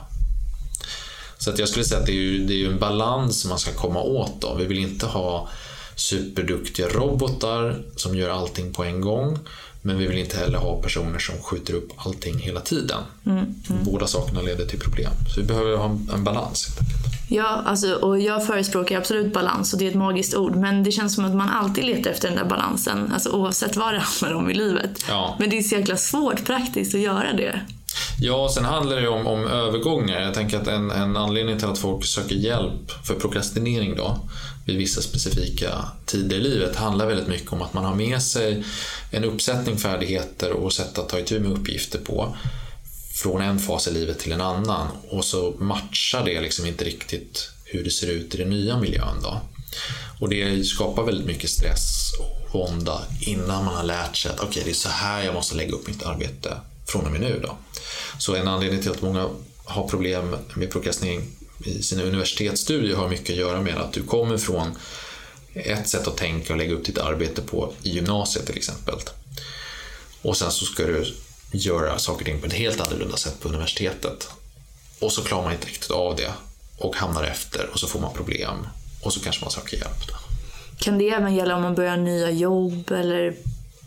[1.39, 3.73] Så att jag skulle säga att det är, ju, det är en balans man ska
[3.73, 4.41] komma åt.
[4.41, 4.55] Då.
[4.55, 5.49] Vi vill inte ha
[5.97, 9.39] superduktiga robotar som gör allting på en gång.
[9.85, 13.01] Men vi vill inte heller ha personer som skjuter upp allting hela tiden.
[13.27, 13.85] Mm, mm.
[13.85, 15.13] Båda sakerna leder till problem.
[15.35, 17.03] Så vi behöver ha en, balans helt enkelt.
[17.29, 20.57] Ja, alltså, och jag förespråkar absolut balans och det är ett magiskt ord.
[20.57, 23.13] Men det känns som att man alltid letar efter den där balansen.
[23.13, 25.05] Alltså, oavsett vad det handlar om i livet.
[25.09, 25.37] Ja.
[25.39, 27.61] Men det är så jäkla svårt praktiskt att göra det.
[28.21, 30.21] Ja, sen handlar det om, om övergångar.
[30.21, 34.19] Jag tänker att en, en anledning till att folk söker hjälp för prokrastinering då,
[34.65, 38.65] vid vissa specifika tider i livet handlar väldigt mycket om att man har med sig
[39.11, 42.37] en uppsättning färdigheter och sätt att ta itu med uppgifter på
[43.15, 47.51] från en fas i livet till en annan och så matchar det liksom inte riktigt
[47.65, 49.17] hur det ser ut i den nya miljön.
[49.23, 49.41] Då.
[50.21, 54.63] Och det skapar väldigt mycket stress och vånda innan man har lärt sig att okay,
[54.65, 57.41] det är så här jag måste lägga upp mitt arbete från och med nu.
[57.43, 57.57] Då.
[58.19, 59.29] Så en anledning till att många
[59.65, 61.23] har problem med prokrastinering
[61.65, 64.79] i sina universitetsstudier har mycket att göra med att du kommer från
[65.55, 68.95] ett sätt att tänka och lägga upp ditt arbete på i gymnasiet till exempel.
[70.23, 71.15] Och sen så ska du
[71.53, 74.29] göra saker och ting på ett helt annorlunda sätt på universitetet.
[74.99, 76.33] Och så klarar man inte riktigt av det
[76.79, 78.67] och hamnar efter och så får man problem
[79.03, 80.09] och så kanske man söker hjälp.
[80.09, 80.15] Då.
[80.79, 83.35] Kan det även gälla om man börjar nya jobb eller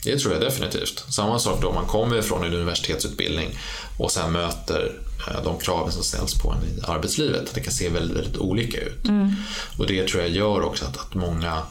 [0.03, 1.05] det tror jag definitivt.
[1.09, 3.59] Samma sak då om man kommer från en universitetsutbildning
[3.97, 4.99] och sen möter
[5.43, 7.51] de kraven som ställs på en i arbetslivet.
[7.53, 9.07] Det kan se väldigt, väldigt olika ut.
[9.07, 9.35] Mm.
[9.77, 11.61] Och det tror jag gör också att, att många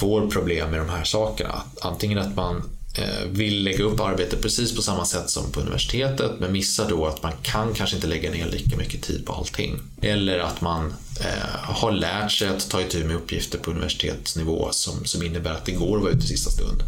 [0.00, 1.62] får problem med de här sakerna.
[1.80, 6.32] Antingen att man eh, vill lägga upp arbetet precis på samma sätt som på universitetet
[6.38, 9.80] men missar då att man kan kanske inte lägga ner lika mycket tid på allting.
[10.02, 15.04] Eller att man eh, har lärt sig att ta itu med uppgifter på universitetsnivå som,
[15.04, 16.82] som innebär att det går att vara ute i sista stund.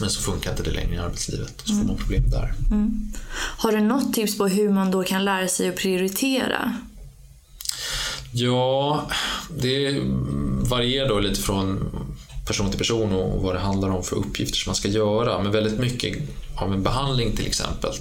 [0.00, 1.62] Men så funkar inte det längre i arbetslivet.
[1.64, 2.54] Så får man problem där.
[2.70, 3.12] Mm.
[3.56, 6.74] Har du något tips på hur man då kan lära sig att prioritera?
[8.32, 9.10] Ja,
[9.58, 10.00] det
[10.70, 11.90] varierar då lite från
[12.50, 15.42] person till person och vad det handlar om för uppgifter som man ska göra.
[15.42, 16.18] Men väldigt mycket
[16.56, 17.92] av en behandling till exempel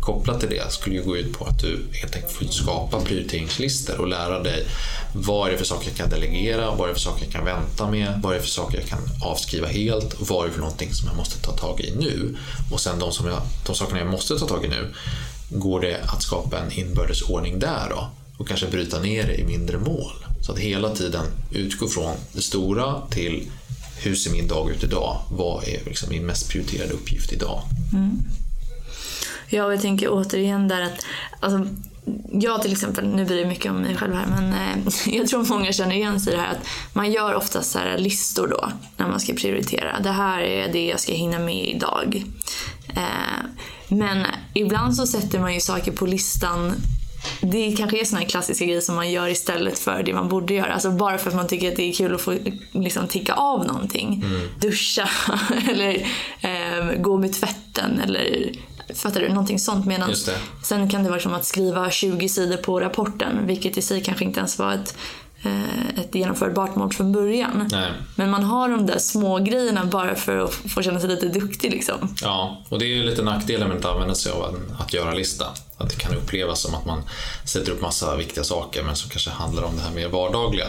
[0.00, 4.00] kopplat till det skulle ju gå ut på att du helt enkelt får skapa prioriteringslistor
[4.00, 4.66] och lära dig
[5.14, 7.44] vad är det för saker jag kan delegera, vad är det för saker jag kan
[7.44, 10.54] vänta med, vad är det för saker jag kan avskriva helt och vad är det
[10.54, 12.36] för någonting som jag måste ta tag i nu.
[12.72, 14.94] Och sen de, som jag, de sakerna jag måste ta tag i nu,
[15.48, 18.08] går det att skapa en inbördes ordning där då?
[18.38, 20.12] Och kanske bryta ner det i mindre mål.
[20.46, 23.50] Så att hela tiden utgå från det stora till
[24.06, 25.20] hur ser min dag ut idag?
[25.30, 27.62] Vad är liksom min mest prioriterade uppgift idag?
[27.92, 28.18] Mm.
[29.48, 31.04] Ja, jag tänker återigen där att
[31.40, 31.66] alltså,
[32.32, 35.44] jag till exempel, nu blir det mycket om mig själv här, men eh, jag tror
[35.48, 38.70] många känner igen sig i det här att man gör ofta så här listor då
[38.96, 40.00] när man ska prioritera.
[40.00, 42.24] Det här är det jag ska hinna med idag.
[42.88, 43.46] Eh,
[43.88, 46.74] men ibland så sätter man ju saker på listan
[47.40, 50.72] det kanske är såna klassiska grejer som man gör istället för det man borde göra.
[50.74, 52.36] Alltså bara för att man tycker att det är kul att få
[52.72, 54.22] liksom, ticka av någonting.
[54.24, 54.48] Mm.
[54.60, 55.08] Duscha
[55.70, 56.06] eller
[56.40, 58.52] eh, gå med tvätten eller
[58.94, 59.28] Fattar du?
[59.28, 59.86] Någonting sånt.
[59.86, 60.10] Medan
[60.62, 64.24] sen kan det vara som att skriva 20 sidor på rapporten, vilket i sig kanske
[64.24, 64.96] inte ens var ett
[65.96, 67.68] ett genomförbart mål från början.
[67.72, 67.90] Nej.
[68.14, 71.70] Men man har de där små grejerna bara för att få känna sig lite duktig.
[71.70, 72.14] Liksom.
[72.22, 75.46] Ja, och det är ju lite nackdelen med att använda sig av att göra-lista.
[75.76, 77.02] Att det kan upplevas som att man
[77.44, 80.66] sätter upp massa viktiga saker men som kanske handlar om det här mer vardagliga.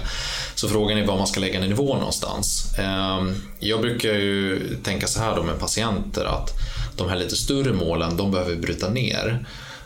[0.55, 2.73] Så frågan är var man ska lägga nivån någonstans.
[2.79, 6.51] Ehm, jag brukar ju tänka så här då med patienter att
[6.97, 9.45] de här lite större målen, de behöver bryta ner.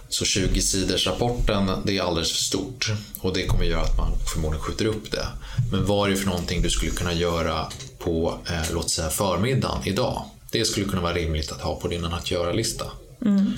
[0.10, 4.12] Så 20 sidors rapporten, det är alldeles för stort och det kommer göra att man
[4.34, 5.28] förmodligen skjuter upp det.
[5.72, 7.68] Men vad är det för någonting du skulle kunna göra
[8.00, 10.24] på, eh, låt säga förmiddagen idag?
[10.52, 12.86] Det skulle kunna vara rimligt att ha på din att göra-lista.
[13.26, 13.54] Mm.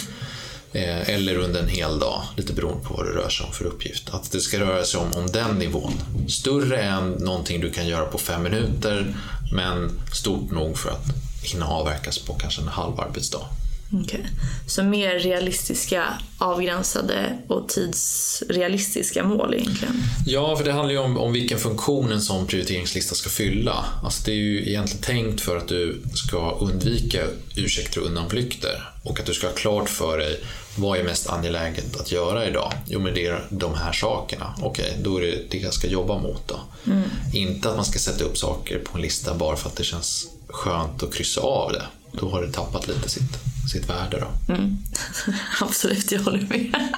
[0.74, 3.66] Eh, eller under en hel dag, lite beroende på vad det rör sig om för
[3.66, 4.10] uppgift.
[4.10, 5.94] Att det ska röra sig om, om den nivån.
[6.28, 9.16] Större än någonting du kan göra på fem minuter,
[9.54, 11.06] men stort nog för att
[11.44, 13.46] hinna avverkas på kanske en halv arbetsdag.
[13.94, 14.20] Okay.
[14.68, 16.04] Så mer realistiska,
[16.38, 19.96] avgränsade och tidsrealistiska mål egentligen?
[20.26, 23.86] Ja, för det handlar ju om, om vilken funktion en sån prioriteringslista ska fylla.
[24.04, 27.24] Alltså det är ju egentligen tänkt för att du ska undvika
[27.56, 30.40] ursäkter och undanflykter och att du ska ha klart för dig
[30.76, 32.74] vad är mest angeläget att göra idag?
[32.88, 34.54] Jo, men det är de här sakerna.
[34.62, 36.48] Okej, okay, då är det det jag ska jobba mot.
[36.48, 36.60] Då.
[36.92, 37.04] Mm.
[37.34, 40.28] Inte att man ska sätta upp saker på en lista bara för att det känns
[40.52, 41.84] skönt att kryssa av det.
[42.12, 44.20] Då har det tappat lite sitt sitt värde.
[44.20, 44.54] Då.
[44.54, 44.78] Mm.
[45.62, 46.90] Absolut, jag håller med.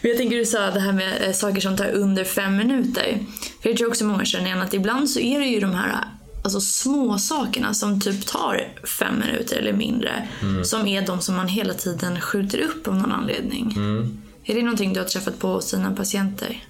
[0.00, 3.18] Men jag tänker du sa det här med eh, saker som tar under fem minuter.
[3.62, 6.04] För jag tror också många känner igen att ibland så är det ju de här
[6.42, 8.68] alltså, små sakerna som typ tar
[8.98, 10.28] fem minuter eller mindre.
[10.42, 10.64] Mm.
[10.64, 13.72] Som är de som man hela tiden skjuter upp av någon anledning.
[13.76, 14.22] Mm.
[14.44, 16.64] Är det någonting du har träffat på hos dina patienter?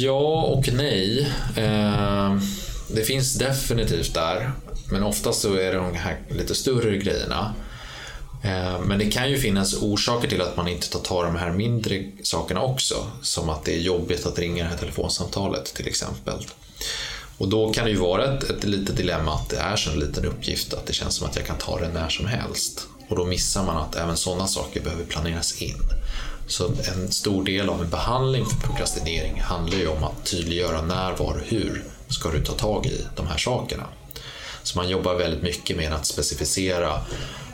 [0.00, 1.32] Ja och nej.
[1.56, 2.38] Eh,
[2.94, 4.52] det finns definitivt där.
[4.90, 7.54] Men oftast så är det de här lite större grejerna.
[8.44, 11.36] Eh, men det kan ju finnas orsaker till att man inte tar tag i de
[11.36, 13.06] här mindre sakerna också.
[13.22, 16.46] Som att det är jobbigt att ringa det här telefonsamtalet till exempel.
[17.38, 19.98] Och då kan det ju vara ett, ett litet dilemma att det är så en
[19.98, 22.88] liten uppgift att det känns som att jag kan ta det när som helst.
[23.08, 25.76] Och då missar man att även sådana saker behöver planeras in.
[26.46, 31.12] Så en stor del av en behandling för prokrastinering handlar ju om att tydliggöra när,
[31.12, 33.84] var och hur ska du ta tag i de här sakerna.
[34.62, 37.00] Så man jobbar väldigt mycket med att specificera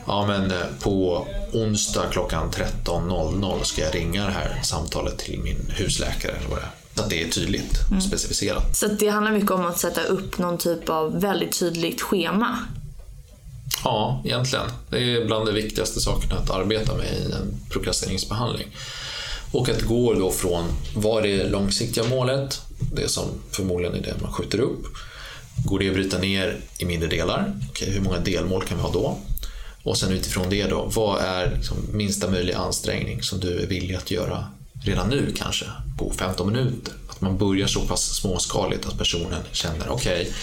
[0.05, 5.71] Ja, men eh, på onsdag klockan 13.00 ska jag ringa det här samtalet till min
[5.75, 6.71] husläkare eller vad det är.
[6.95, 8.01] Så att det är tydligt mm.
[8.01, 8.77] specificerat.
[8.77, 12.59] Så det handlar mycket om att sätta upp någon typ av väldigt tydligt schema?
[13.83, 14.65] Ja, egentligen.
[14.89, 18.67] Det är bland de viktigaste sakerna att arbeta med i en prokrastineringsbehandling.
[19.51, 22.61] Och att gå då från vad är det långsiktiga målet,
[22.93, 24.85] det som förmodligen är det man skjuter upp.
[25.65, 27.53] Går det att bryta ner i mindre delar?
[27.69, 29.17] Okay, hur många delmål kan vi ha då?
[29.83, 33.95] Och sen utifrån det då, vad är liksom minsta möjliga ansträngning som du är villig
[33.95, 34.45] att göra
[34.83, 35.65] redan nu kanske,
[35.97, 36.93] på 15 minuter?
[37.09, 40.33] Att man börjar så pass småskaligt att personen känner, okej, okay,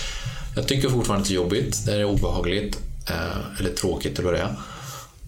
[0.57, 4.40] jag tycker fortfarande att det är jobbigt, det är obehagligt eh, eller tråkigt eller vad
[4.40, 4.55] det är.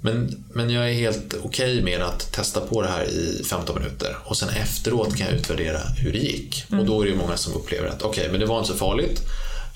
[0.02, 3.82] Men, men jag är helt okej okay med att testa på det här i 15
[3.82, 6.64] minuter och sen efteråt kan jag utvärdera hur det gick.
[6.68, 6.80] Mm.
[6.80, 8.78] Och då är det många som upplever att okej, okay, men det var inte så
[8.78, 9.22] farligt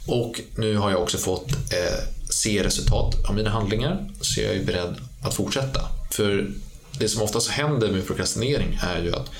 [0.07, 4.65] och nu har jag också fått eh, se resultat av mina handlingar så jag är
[4.65, 5.81] beredd att fortsätta.
[6.11, 6.51] För
[6.99, 9.31] det som oftast händer med prokrastinering är ju att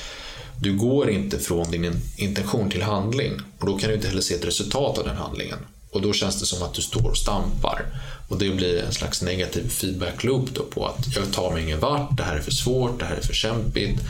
[0.61, 4.35] du går inte från din intention till handling och då kan du inte heller se
[4.35, 5.59] ett resultat av den handlingen.
[5.95, 7.87] Och då känns det som att du står och stampar.
[8.29, 11.81] Och det blir en slags negativ feedback loop då på att jag tar mig ingen
[11.81, 14.01] vart, det här är för svårt, det här är för kämpigt.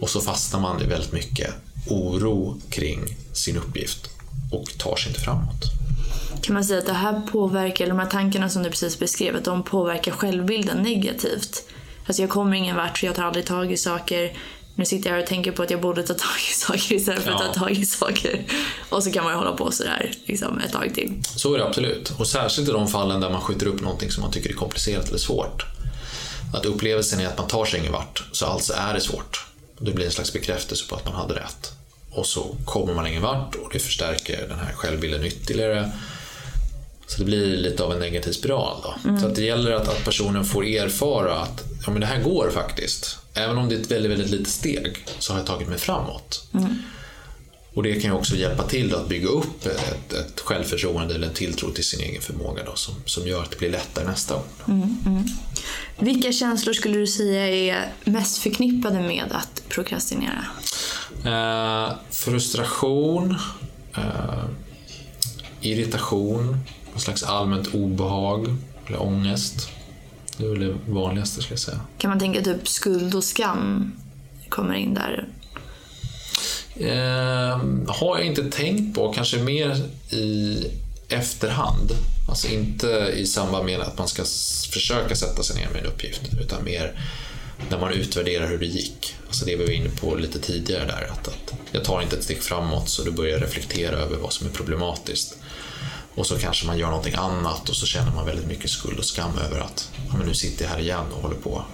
[0.00, 1.54] Och så fastnar man i väldigt mycket
[1.86, 3.00] oro kring
[3.32, 4.10] sin uppgift
[4.52, 5.64] och tar sig inte framåt.
[6.42, 9.44] Kan man säga att det här påverkar, de här tankarna som du precis beskrev, att
[9.44, 11.62] de påverkar självbilden negativt?
[12.06, 14.32] Alltså jag kommer ingen vart för jag tar aldrig tag i saker.
[14.78, 17.22] Nu sitter jag här och tänker på att jag borde ta tag i saker istället
[17.22, 17.52] för att Ja.
[17.52, 18.44] ta tag i saker.
[18.88, 21.12] Och så kan man ju hålla på sådär liksom, ett tag till.
[21.24, 22.12] Så är det absolut.
[22.18, 25.08] Och särskilt i de fallen där man skjuter upp någonting som man tycker är komplicerat
[25.08, 25.66] eller svårt.
[26.54, 29.46] Att upplevelsen är att man tar sig ingen vart, så alltså är det svårt.
[29.78, 31.72] Det blir en slags bekräftelse på att man hade rätt.
[32.10, 35.92] Och så kommer man ingen vart och det förstärker den här självbilden ytterligare.
[37.06, 38.76] Så det blir lite av en negativ spiral.
[38.82, 39.18] Då.
[39.20, 42.50] Så att det gäller att, att personen får erfara att ja, men det här går
[42.54, 43.18] faktiskt.
[43.36, 46.48] Även om det är ett väldigt, väldigt litet steg så har jag tagit mig framåt.
[47.74, 51.34] Och det kan ju också hjälpa till att bygga upp ett, ett självförtroende eller en
[51.34, 54.98] tilltro till sin egen förmåga då, som, som gör att det blir lättare nästa gång.
[55.98, 60.44] Vilka känslor skulle du säga är mest förknippade med att prokrastinera?
[61.24, 63.36] Eh, frustration,
[63.96, 64.44] eh,
[65.60, 66.58] irritation,
[66.92, 69.68] någon slags allmänt obehag eller ångest.
[70.36, 71.80] Det är väl det vanligaste skulle jag säga.
[71.98, 73.92] Kan man tänka typ skuld och skam
[74.48, 75.28] kommer in där?
[76.76, 79.76] Eh, har jag inte tänkt på, kanske mer
[80.10, 80.64] i
[81.08, 81.92] efterhand.
[82.28, 84.22] Alltså inte i samband med att man ska
[84.72, 87.00] försöka sätta sig ner med en uppgift, utan mer
[87.70, 89.14] när man utvärderar hur det gick.
[89.26, 92.24] Alltså det vi var inne på lite tidigare där, att, att jag tar inte ett
[92.24, 95.38] steg framåt så då börjar jag reflektera över vad som är problematiskt.
[96.16, 99.04] Och så kanske man gör någonting annat och så känner man väldigt mycket skuld och
[99.04, 101.64] skam över att ja, men nu sitter jag här igen och håller på,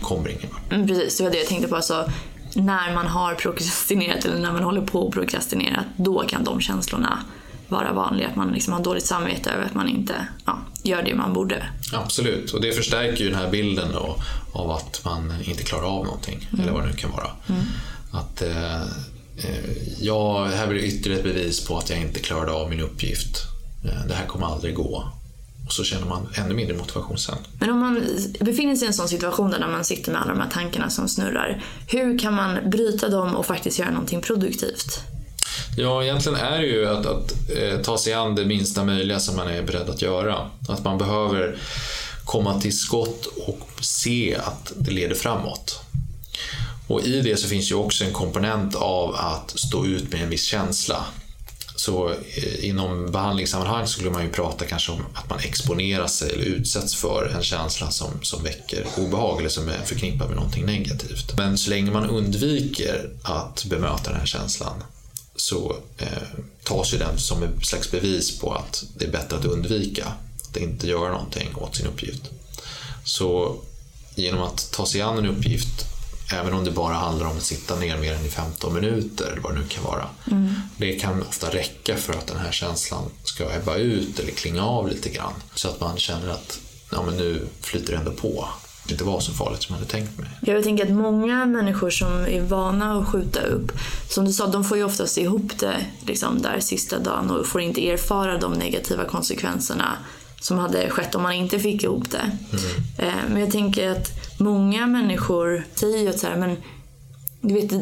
[0.00, 0.72] kommer ingen vart.
[0.72, 1.76] Mm, precis, det var det jag tänkte på.
[1.76, 2.10] Alltså,
[2.54, 7.24] när man har prokrastinerat eller när man håller på att prokrastinera, då kan de känslorna
[7.68, 8.28] vara vanliga.
[8.28, 11.66] Att man liksom har dåligt samvete över att man inte ja, gör det man borde.
[11.92, 14.16] Absolut, och det förstärker ju den här bilden då,
[14.52, 17.30] av att man inte klarar av någonting, eller vad det nu kan vara.
[18.10, 22.70] Att eh, eh, jag, här blir ytterligare ett bevis på att jag inte klarade av
[22.70, 23.51] min uppgift.
[23.84, 25.12] Eh, det här kommer aldrig gå.
[25.66, 27.34] Och så känner man ännu mindre motivation sen.
[27.58, 28.04] Men om man
[28.40, 31.08] befinner sig i en sån situation där man sitter med alla de här tankarna som
[31.08, 35.00] snurrar, hur kan man bryta dem och faktiskt göra någonting produktivt?
[35.76, 39.36] Ja, egentligen är det ju att, att eh, ta sig an det minsta möjliga som
[39.36, 40.50] man är beredd att göra.
[40.68, 41.58] Att man behöver
[42.24, 45.80] komma till skott och se att det leder framåt.
[46.86, 50.30] Och i det så finns ju också en komponent av att stå ut med en
[50.30, 51.04] viss känsla.
[51.84, 56.44] Så eh, inom behandlingssammanhang skulle man ju prata kanske om att man exponerar sig eller
[56.44, 61.34] utsätts för en känsla som, som väcker obehag eller som är förknippad med någonting negativt.
[61.36, 64.84] Men så länge man undviker att bemöta den här känslan
[65.36, 66.22] så eh,
[66.64, 70.12] tas ju den som ett slags bevis på att det är bättre att undvika,
[70.50, 72.22] att inte göra någonting åt sin uppgift.
[73.04, 73.56] Så
[74.14, 75.91] genom att ta sig an en uppgift,
[76.32, 79.42] även om det bara handlar om att sitta ner mer än i 15 minuter, eller
[79.42, 80.06] vad det nu kan vara,
[80.76, 84.88] det kan ofta räcka för att den här känslan ska ebba ut eller klinga av
[84.88, 85.32] lite grann.
[85.54, 86.58] Så att man känner att
[86.92, 88.48] ja, men nu flyter det ändå på.
[88.84, 90.28] Det inte var så farligt som jag hade tänkt mig.
[90.42, 93.72] Jag tänker att många människor som är vana att skjuta upp,
[94.08, 97.60] som du sa, de får ju oftast ihop det liksom, där sista dagen och får
[97.60, 99.96] inte erfara de negativa konsekvenserna
[100.40, 102.30] som hade skett om man inte fick ihop det.
[102.98, 104.10] Eh, Men jag tänker att
[104.42, 106.56] många människor säger ju att så här, men
[107.40, 107.72] du vet,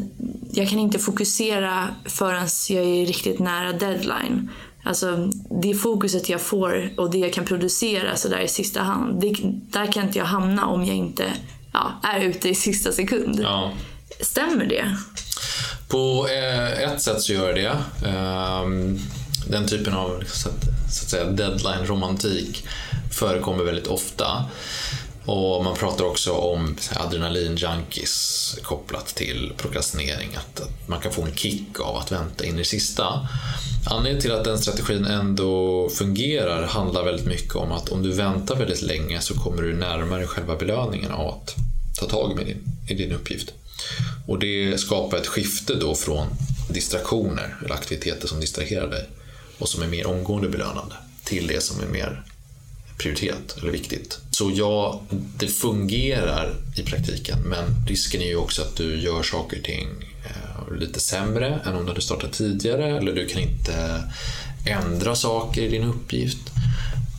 [0.52, 4.50] jag kan inte fokusera förrän jag är riktigt nära deadline.
[4.84, 5.30] Alltså
[5.62, 9.34] det fokuset jag får och det jag kan producera så där i sista hand, det,
[9.78, 11.24] där kan inte jag hamna om jag inte
[11.72, 13.40] ja, är ute i sista sekund.
[13.42, 13.72] Ja.
[14.20, 14.96] Stämmer det?
[15.88, 17.76] På eh, ett sätt så gör det.
[18.08, 18.98] Ehm,
[19.48, 22.64] Den typen av så att, så att säga, deadline-romantik
[23.12, 24.44] förekommer väldigt ofta.
[25.30, 30.28] Och man pratar också om adrenalinjunkies kopplat till prokrastinering.
[30.34, 33.28] Att, att man kan få en kick av att vänta in i det sista.
[33.90, 38.56] Anledningen till att den strategin ändå fungerar handlar väldigt mycket om att om du väntar
[38.56, 41.54] väldigt länge så kommer du närmare själva belöningen av att
[42.00, 43.52] ta tag med din, i din uppgift.
[44.26, 46.26] Och det skapar ett skifte då från
[46.70, 49.08] distraktioner eller aktiviteter som distraherar dig
[49.58, 52.24] och som är mer omgående belönande till det som är mer
[53.00, 54.18] prioritet eller viktigt.
[54.30, 55.00] Så ja,
[55.38, 59.88] det fungerar i praktiken men risken är ju också att du gör saker och ting
[60.24, 64.02] eh, lite sämre än om du hade startat tidigare eller du kan inte
[64.66, 66.50] ändra saker i din uppgift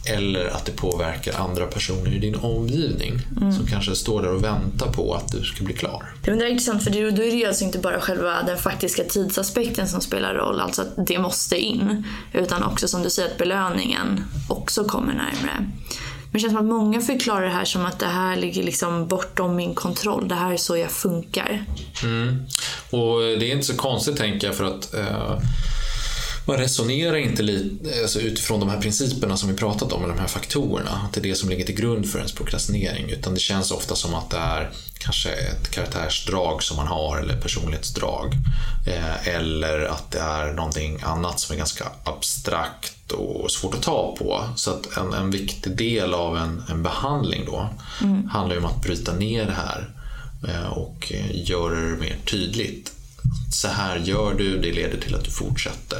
[0.06, 3.20] eller att det påverkar andra personer i din omgivning
[3.58, 6.14] som kanske står där och väntar på att du ska bli klar.
[6.26, 9.88] Det är intressant för då är det ju alltså inte bara själva den faktiska tidsaspekten
[9.88, 12.08] som spelar roll, alltså att det måste in.
[12.34, 15.68] Utan också som du säger att belöningen också kommer närmare.
[16.32, 19.08] Men det känns som att många förklarar det här som att det här ligger liksom
[19.08, 20.28] bortom min kontroll.
[20.28, 21.66] Det här är så jag funkar.
[22.04, 22.46] Mm.
[22.90, 25.40] Och det är inte så konstigt tänker jag för att eh,
[26.46, 30.20] man resonerar inte lite, alltså utifrån de här principerna som vi pratat om, eller de
[30.20, 31.02] här faktorerna.
[31.06, 33.10] Att det är det som ligger till grund för ens prokrastinering.
[33.10, 37.42] Utan det känns ofta som att det är kanske ett karaktärsdrag som man har eller
[37.42, 38.34] personlighetsdrag.
[38.88, 44.16] Eh, eller att det är någonting annat som är ganska abstrakt och svårt att ta
[44.20, 44.44] på.
[44.56, 47.70] Så att en, en viktig del av en, en behandling då
[48.02, 48.30] mm.
[48.30, 49.90] handlar om att bryta ner det här
[50.48, 52.92] eh, och göra det mer tydligt
[53.52, 55.98] så här gör du, det leder till att du fortsätter.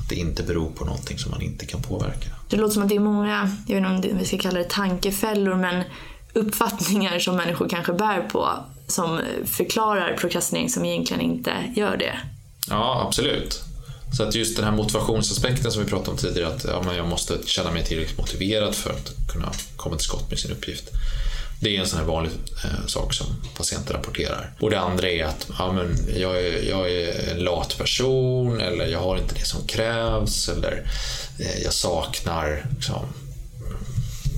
[0.00, 2.28] Att det inte beror på någonting som man inte kan påverka.
[2.48, 4.70] Det låter som att det är många, jag vet inte om vi ska kalla det
[4.70, 5.84] tankefällor, men
[6.32, 12.18] uppfattningar som människor kanske bär på som förklarar prokrastinering som egentligen inte gör det.
[12.68, 13.62] Ja, absolut.
[14.16, 17.08] Så att just den här motivationsaspekten som vi pratade om tidigare, att ja, men jag
[17.08, 20.84] måste känna mig tillräckligt motiverad för att kunna komma till skott med sin uppgift.
[21.62, 22.32] Det är en sån här vanlig
[22.64, 24.52] eh, sak som patienter rapporterar.
[24.60, 28.86] Och det andra är att ja, men jag, är, jag är en lat person eller
[28.86, 30.90] jag har inte det som krävs eller
[31.38, 33.06] eh, jag saknar liksom,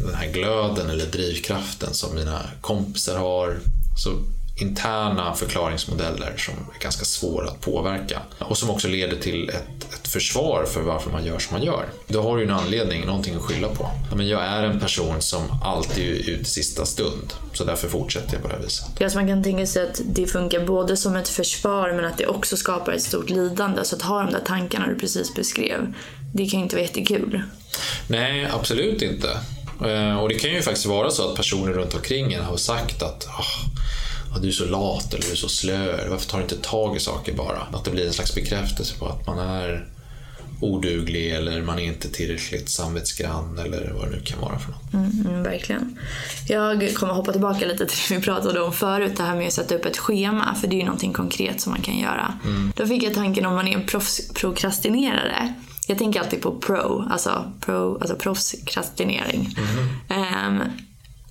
[0.06, 3.58] den här glöden eller drivkraften som mina kompisar har.
[3.98, 4.22] Så
[4.56, 10.08] interna förklaringsmodeller som är ganska svåra att påverka och som också leder till ett, ett
[10.08, 11.84] försvar för varför man gör som man gör.
[12.06, 13.90] Då har du en anledning, någonting att skylla på.
[14.16, 18.32] Men jag är en person som alltid är ute i sista stund, så därför fortsätter
[18.32, 18.86] jag på det här viset.
[18.98, 22.18] Ja, så man kan tänka sig att det funkar både som ett försvar men att
[22.18, 23.84] det också skapar ett stort lidande.
[23.84, 25.94] Så att ha de där tankarna du precis beskrev,
[26.34, 27.42] det kan ju inte vara jättekul.
[28.08, 29.28] Nej, absolut inte.
[29.84, 33.02] Eh, och det kan ju faktiskt vara så att personer runt omkring en har sagt
[33.02, 33.71] att oh,
[34.40, 36.08] du är så lat eller du är så slö.
[36.08, 37.66] Varför tar du inte tag i saker bara?
[37.72, 39.88] Att det blir en slags bekräftelse på att man är
[40.62, 44.94] oduglig eller man är inte tillräckligt samvetsgrann eller vad det nu kan vara för något.
[44.94, 45.98] Mm, mm, verkligen.
[46.48, 49.52] Jag kommer hoppa tillbaka lite till det vi pratade om förut, det här med att
[49.52, 52.38] sätta upp ett schema, för det är ju någonting konkret som man kan göra.
[52.44, 52.72] Mm.
[52.76, 53.86] Då fick jag tanken om man är en
[54.34, 55.54] prokrastinerare.
[55.86, 59.56] Jag tänker alltid på pro, alltså, pro, alltså proffskrastinering.
[60.08, 60.60] Mm.
[60.60, 60.62] Um,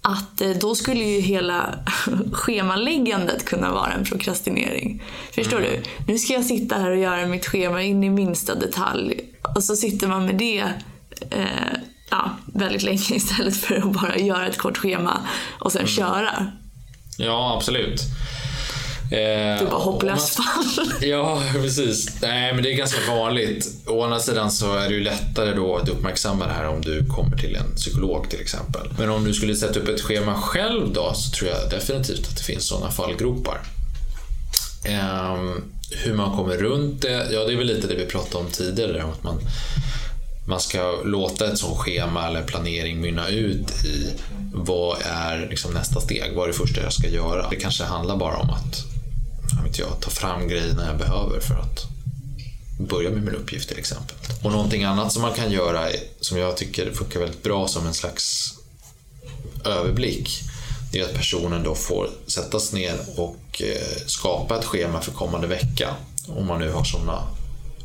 [0.01, 1.79] att eh, då skulle ju hela
[2.31, 5.03] schemaläggandet kunna vara en prokrastinering.
[5.31, 5.71] Förstår mm.
[5.71, 5.83] du?
[6.11, 9.21] Nu ska jag sitta här och göra mitt schema in i minsta detalj.
[9.55, 10.63] Och så sitter man med det
[11.29, 11.77] eh,
[12.09, 15.27] ja, väldigt länge istället för att bara göra ett kort schema
[15.59, 15.89] och sen mm.
[15.89, 16.51] köra.
[17.17, 18.01] Ja, absolut.
[19.11, 20.85] Eh, du bara hopplöst fall.
[21.01, 22.21] Ja, precis.
[22.21, 23.67] Nej, men det är ganska vanligt.
[23.87, 27.05] Å andra sidan så är det ju lättare då att uppmärksamma det här om du
[27.05, 28.81] kommer till en psykolog till exempel.
[28.97, 32.37] Men om du skulle sätta upp ett schema själv då så tror jag definitivt att
[32.37, 33.61] det finns sådana fallgropar.
[34.85, 35.37] Eh,
[35.91, 39.03] hur man kommer runt det, ja det är väl lite det vi pratade om tidigare.
[39.03, 39.39] Att man,
[40.47, 44.07] man ska låta ett sånt schema eller planering mynna ut i
[44.53, 46.33] vad är liksom nästa steg?
[46.35, 47.49] Vad är det första jag ska göra?
[47.49, 48.85] Det kanske handlar bara om att
[49.63, 51.85] vet jag, ta fram grejerna jag behöver för att
[52.79, 54.15] börja med min uppgift till exempel.
[54.43, 55.87] Och någonting annat som man kan göra
[56.21, 58.53] som jag tycker funkar väldigt bra som en slags
[59.65, 60.43] överblick
[60.91, 65.47] det är att personen då får sättas ner och eh, skapa ett schema för kommande
[65.47, 65.95] vecka.
[66.27, 67.23] Om man nu har sådana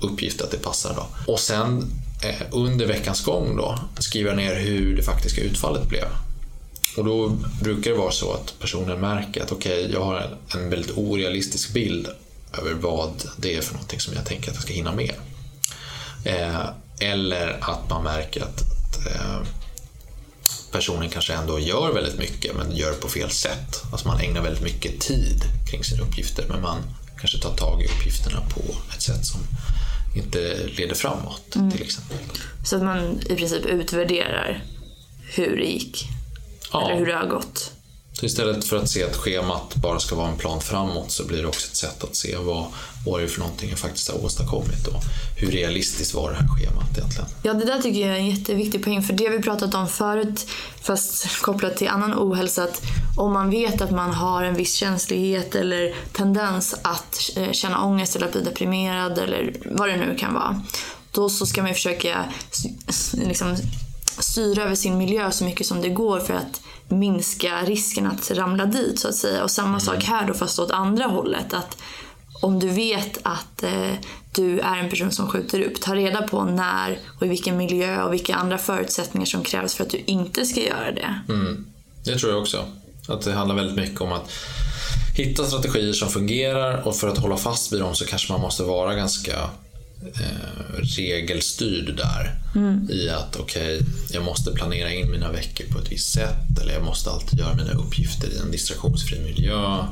[0.01, 0.95] uppgifter att det passar.
[0.95, 1.33] Då.
[1.33, 1.93] Och sen
[2.23, 6.07] eh, under veckans gång då skriva ner hur det faktiska utfallet blev.
[6.97, 7.29] Och då
[7.63, 11.73] brukar det vara så att personen märker att okej, okay, jag har en väldigt orealistisk
[11.73, 12.09] bild
[12.59, 15.15] över vad det är för någonting som jag tänker att jag ska hinna med.
[16.25, 16.69] Eh,
[17.01, 19.41] eller att man märker att, att eh,
[20.73, 23.83] personen kanske ändå gör väldigt mycket men gör på fel sätt.
[23.93, 26.79] Alltså man ägnar väldigt mycket tid kring sina uppgifter men man
[27.19, 28.63] kanske tar tag i uppgifterna på
[28.95, 29.41] ett sätt som
[30.17, 31.71] inte leder framåt mm.
[31.71, 32.19] till exempel.
[32.65, 34.65] Så att man i princip utvärderar
[35.35, 36.09] hur det gick?
[36.73, 36.85] Ja.
[36.85, 37.73] Eller hur det har gått.
[38.21, 41.43] Så istället för att se att schemat bara ska vara en plan framåt så blir
[41.43, 42.67] det också ett sätt att se vad,
[43.19, 45.03] är det för någonting jag faktiskt har åstadkommit och
[45.37, 47.29] hur realistiskt var det här schemat egentligen?
[47.43, 50.47] Ja, det där tycker jag är en jätteviktig poäng för det vi pratat om förut
[50.81, 52.83] fast kopplat till annan ohälsa att
[53.17, 58.17] om man vet att man har en viss känslighet eller tendens att eh, känna ångest
[58.17, 60.63] eller att bli deprimerad eller vad det nu kan vara
[61.11, 62.25] då så ska man försöka
[63.13, 63.57] liksom,
[64.11, 68.67] styra över sin miljö så mycket som det går för att minska risken att ramla
[68.67, 69.45] dit så att säga.
[69.45, 69.81] Och samma mm.
[69.81, 71.55] sak här då fast åt andra hållet.
[71.55, 71.77] Att
[72.41, 73.93] om du vet att eh,
[74.35, 78.03] du är en person som skjuter upp, ta reda på när och i vilken miljö
[78.03, 81.21] och vilka andra förutsättningar som krävs för att du inte ska göra det.
[81.29, 81.67] Mm.
[82.05, 82.65] Det tror jag också.
[83.09, 84.31] Att det handlar väldigt mycket om att
[85.17, 88.63] hitta strategier som fungerar och för att hålla fast vid dem så kanske man måste
[88.63, 89.51] vara ganska
[90.15, 92.35] eh, regelstyrd där.
[92.55, 92.91] Mm.
[92.91, 96.73] I att okej, okay, jag måste planera in mina veckor på ett visst sätt eller
[96.73, 99.85] jag måste alltid göra mina uppgifter i en distraktionsfri miljö.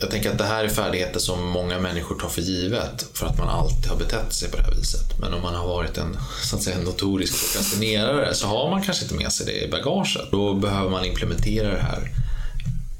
[0.00, 3.38] jag tänker att det här är färdigheter som många människor tar för givet för att
[3.38, 5.18] man alltid har betett sig på det här viset.
[5.20, 8.82] Men om man har varit en, så att säga, en notorisk prokrastinerare så har man
[8.82, 10.30] kanske inte med sig det i bagaget.
[10.30, 12.10] Då behöver man implementera det här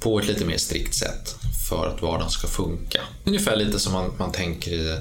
[0.00, 1.34] på ett lite mer strikt sätt
[1.68, 3.00] för att vardagen ska funka.
[3.24, 4.98] Ungefär lite som man, man tänker i,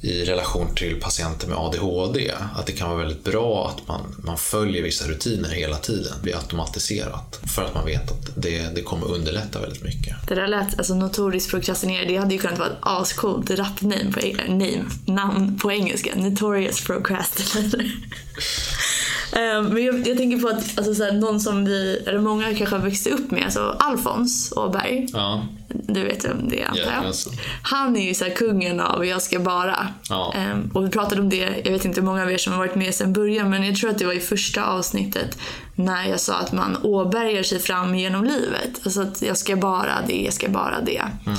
[0.00, 2.32] i relation till patienter med ADHD.
[2.54, 6.12] Att det kan vara väldigt bra att man, man följer vissa rutiner hela tiden.
[6.16, 7.40] Det blir automatiserat.
[7.54, 10.16] För att man vet att det, det kommer underlätta väldigt mycket.
[10.28, 14.20] Det där lät, alltså notorisk prokrastinerare, det hade ju kunnat vara ett ascoolt rap-name på,
[14.20, 16.10] eh, name, namn på engelska.
[16.16, 17.84] Notorious procrastinator.
[19.32, 22.54] Ehm, men jag, jag, tänker på att alltså, så här, någon som vi, eller många
[22.54, 25.06] kanske har växt upp med, alltså Alfons Åberg.
[25.12, 25.42] Ja.
[25.68, 27.04] Du vet vem det är antar jag.
[27.06, 27.28] Yes.
[27.62, 29.88] Han är ju så här, kungen av Jag ska bara.
[30.08, 30.34] Ja.
[30.52, 32.60] Um, och vi pratade om det, jag vet inte hur många av er som har
[32.60, 35.38] varit med sedan början, men jag tror att det var i första avsnittet
[35.74, 38.80] när jag sa att man åbergar sig fram genom livet.
[38.84, 41.02] Alltså att jag ska bara det, jag ska bara det.
[41.26, 41.38] Mm.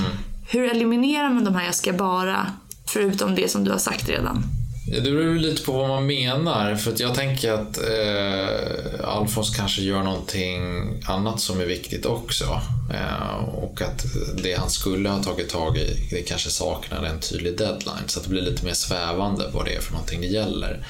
[0.49, 2.45] Hur eliminerar man de här jag ska bara,
[2.87, 4.43] förutom det som du har sagt redan?
[4.91, 6.75] Det beror lite på vad man menar.
[6.75, 10.61] För jag tänker att eh, Alfons kanske gör någonting
[11.05, 12.61] annat som är viktigt också.
[12.93, 14.05] Eh, och att
[14.43, 18.07] det han skulle ha tagit tag i, det kanske saknar en tydlig deadline.
[18.07, 20.85] Så att det blir lite mer svävande vad det är för någonting det gäller.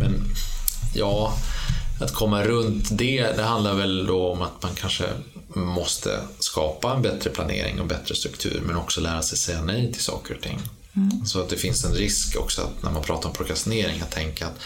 [0.00, 0.24] Men
[0.94, 1.34] ja,
[2.00, 5.04] att komma runt det, det handlar väl då om att man kanske
[5.54, 10.02] måste skapa en bättre planering och bättre struktur men också lära sig säga nej till
[10.02, 10.58] saker och ting.
[10.96, 11.26] Mm.
[11.26, 14.46] Så att det finns en risk också att när man pratar om prokrastinering att tänka
[14.46, 14.58] att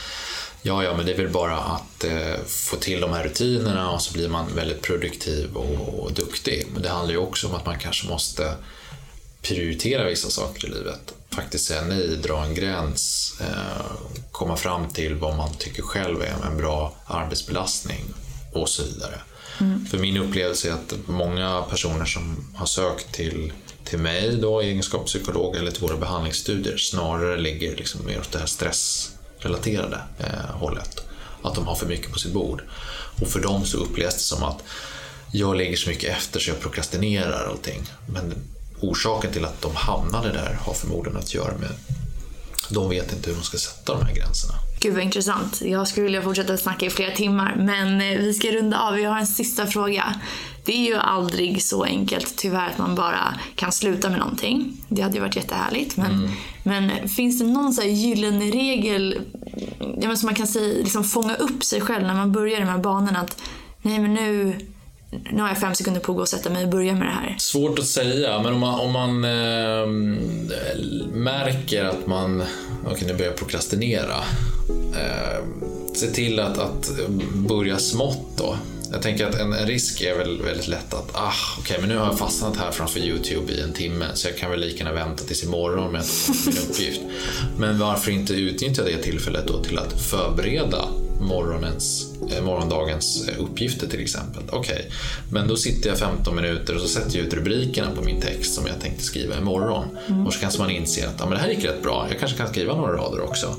[0.63, 4.03] ja, ja, men det är väl bara att eh, få till de här rutinerna och
[4.03, 6.67] så blir man väldigt produktiv och, och, duktig.
[6.73, 8.55] Men det handlar ju också om att man kanske måste
[9.43, 11.15] prioritera vissa saker i livet.
[11.31, 13.87] Faktiskt säga nej, dra en gräns, eh,
[14.31, 18.05] komma fram till vad man tycker själv är en bra arbetsbelastning
[18.53, 19.21] och så vidare.
[19.61, 19.87] Mm.
[19.87, 23.53] För min upplevelse är att många personer som har sökt till
[23.87, 28.21] till mig då i egenskap av psykolog eller till våra behandlingsstudier snarare ligger liksom mer
[28.21, 31.01] åt det här stressrelaterade eh, hållet.
[31.43, 32.63] Att de har för mycket på sitt bord.
[33.21, 34.63] Och för dem så upplevs det som att
[35.33, 37.83] jag lägger så mycket efter så jag prokrastinerar allting.
[38.09, 38.35] Men
[38.81, 41.71] orsaken till att de hamnade där har förmodligen att göra med
[42.69, 44.55] de vet inte hur de ska sätta de här gränserna.
[44.81, 45.61] Gud vad intressant.
[45.65, 48.95] Jag skulle vilja fortsätta snacka i flera timmar men eh, vi ska runda av.
[48.95, 50.21] Vi har en sista fråga.
[50.67, 54.77] Det är ju aldrig så enkelt tyvärr att man bara kan sluta med någonting.
[54.89, 55.97] Det hade ju varit jättehärligt.
[55.97, 56.31] Men, mm.
[56.63, 59.19] men finns det någon så gyllene regel
[60.01, 62.69] ja, som man kan säga, liksom fånga upp sig själv när man börjar i de
[62.69, 63.21] här banorna?
[63.21, 63.43] Att
[63.83, 64.57] nej men nu,
[65.33, 67.13] nu har jag fem sekunder på att gå och sätta mig och börja med det
[67.13, 67.37] här.
[67.39, 69.87] Svårt att säga, men om man, om man eh,
[71.13, 72.43] märker att man
[72.93, 74.17] okay, nu börjar prokrastinera.
[74.95, 75.45] Eh,
[75.95, 76.91] se till att, att
[77.35, 78.57] börja smått då.
[78.93, 81.89] Jag tänker att en, en, risk är väl väldigt lätt att, ah, okej, okay, men
[81.89, 84.79] nu har jag fastnat här framför YouTube i en timme så jag kan väl lika
[84.79, 87.01] gärna vänta tills imorgon med att min uppgift.
[87.59, 90.89] Men varför inte utnyttja det tillfället då till att förbereda
[91.21, 94.43] morgonens, eh, morgondagens eh, uppgifter till exempel.
[94.51, 94.91] Okej, okay,
[95.31, 98.55] men då sitter jag 15 minuter och så sätter jag ut rubrikerna på min text
[98.55, 99.85] som jag tänkte skriva imorgon.
[100.07, 100.27] Mm.
[100.27, 102.39] Och så kanske man inser att ah, men det här gick rätt bra, jag kanske
[102.39, 103.57] kan skriva några rader också.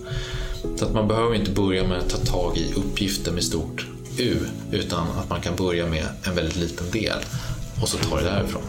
[0.75, 3.85] Så att man behöver inte börja med att ta tag i uppgifter med stort
[4.19, 4.37] U,
[4.71, 7.17] utan att man kan börja med en väldigt liten del
[7.81, 8.61] och så tar det därifrån.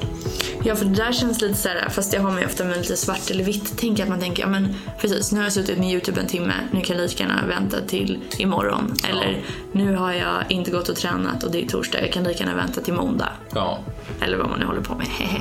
[0.64, 2.96] Ja, för det där känns lite så här, fast jag har mig ofta med lite
[2.96, 5.90] svart eller vitt tänk att man tänker, ja men precis, nu har jag suttit med
[5.90, 8.94] YouTube en timme, nu kan jag lika gärna vänta till imorgon.
[9.02, 9.08] Ja.
[9.08, 9.42] Eller
[9.72, 12.56] nu har jag inte gått och tränat och det är torsdag, jag kan lika gärna
[12.56, 13.32] vänta till måndag.
[13.54, 13.78] Ja.
[14.20, 15.06] Eller vad man nu håller på med.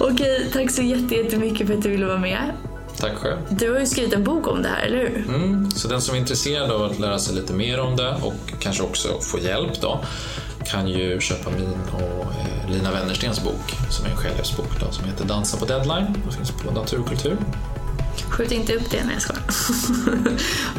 [0.00, 2.52] Okej, tack så jättemycket för att du ville vara med.
[2.96, 3.38] Tack själv.
[3.50, 5.24] Du har ju skrivit en bok om det här, eller hur?
[5.28, 8.52] Mm, så den som är intresserad av att lära sig lite mer om det och
[8.60, 10.04] kanske också få hjälp då
[10.66, 15.24] kan ju köpa min och eh, Lina Wennerstens bok som är en självhjälpsbok som heter
[15.24, 17.36] Dansa på deadline och finns på Naturkultur.
[18.28, 19.42] Skjut inte upp det när jag skojar.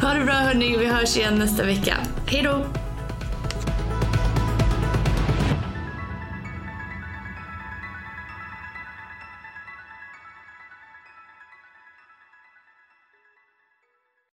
[0.02, 1.96] ha det bra hörni, vi hörs igen nästa vecka.
[2.26, 2.85] Hej då!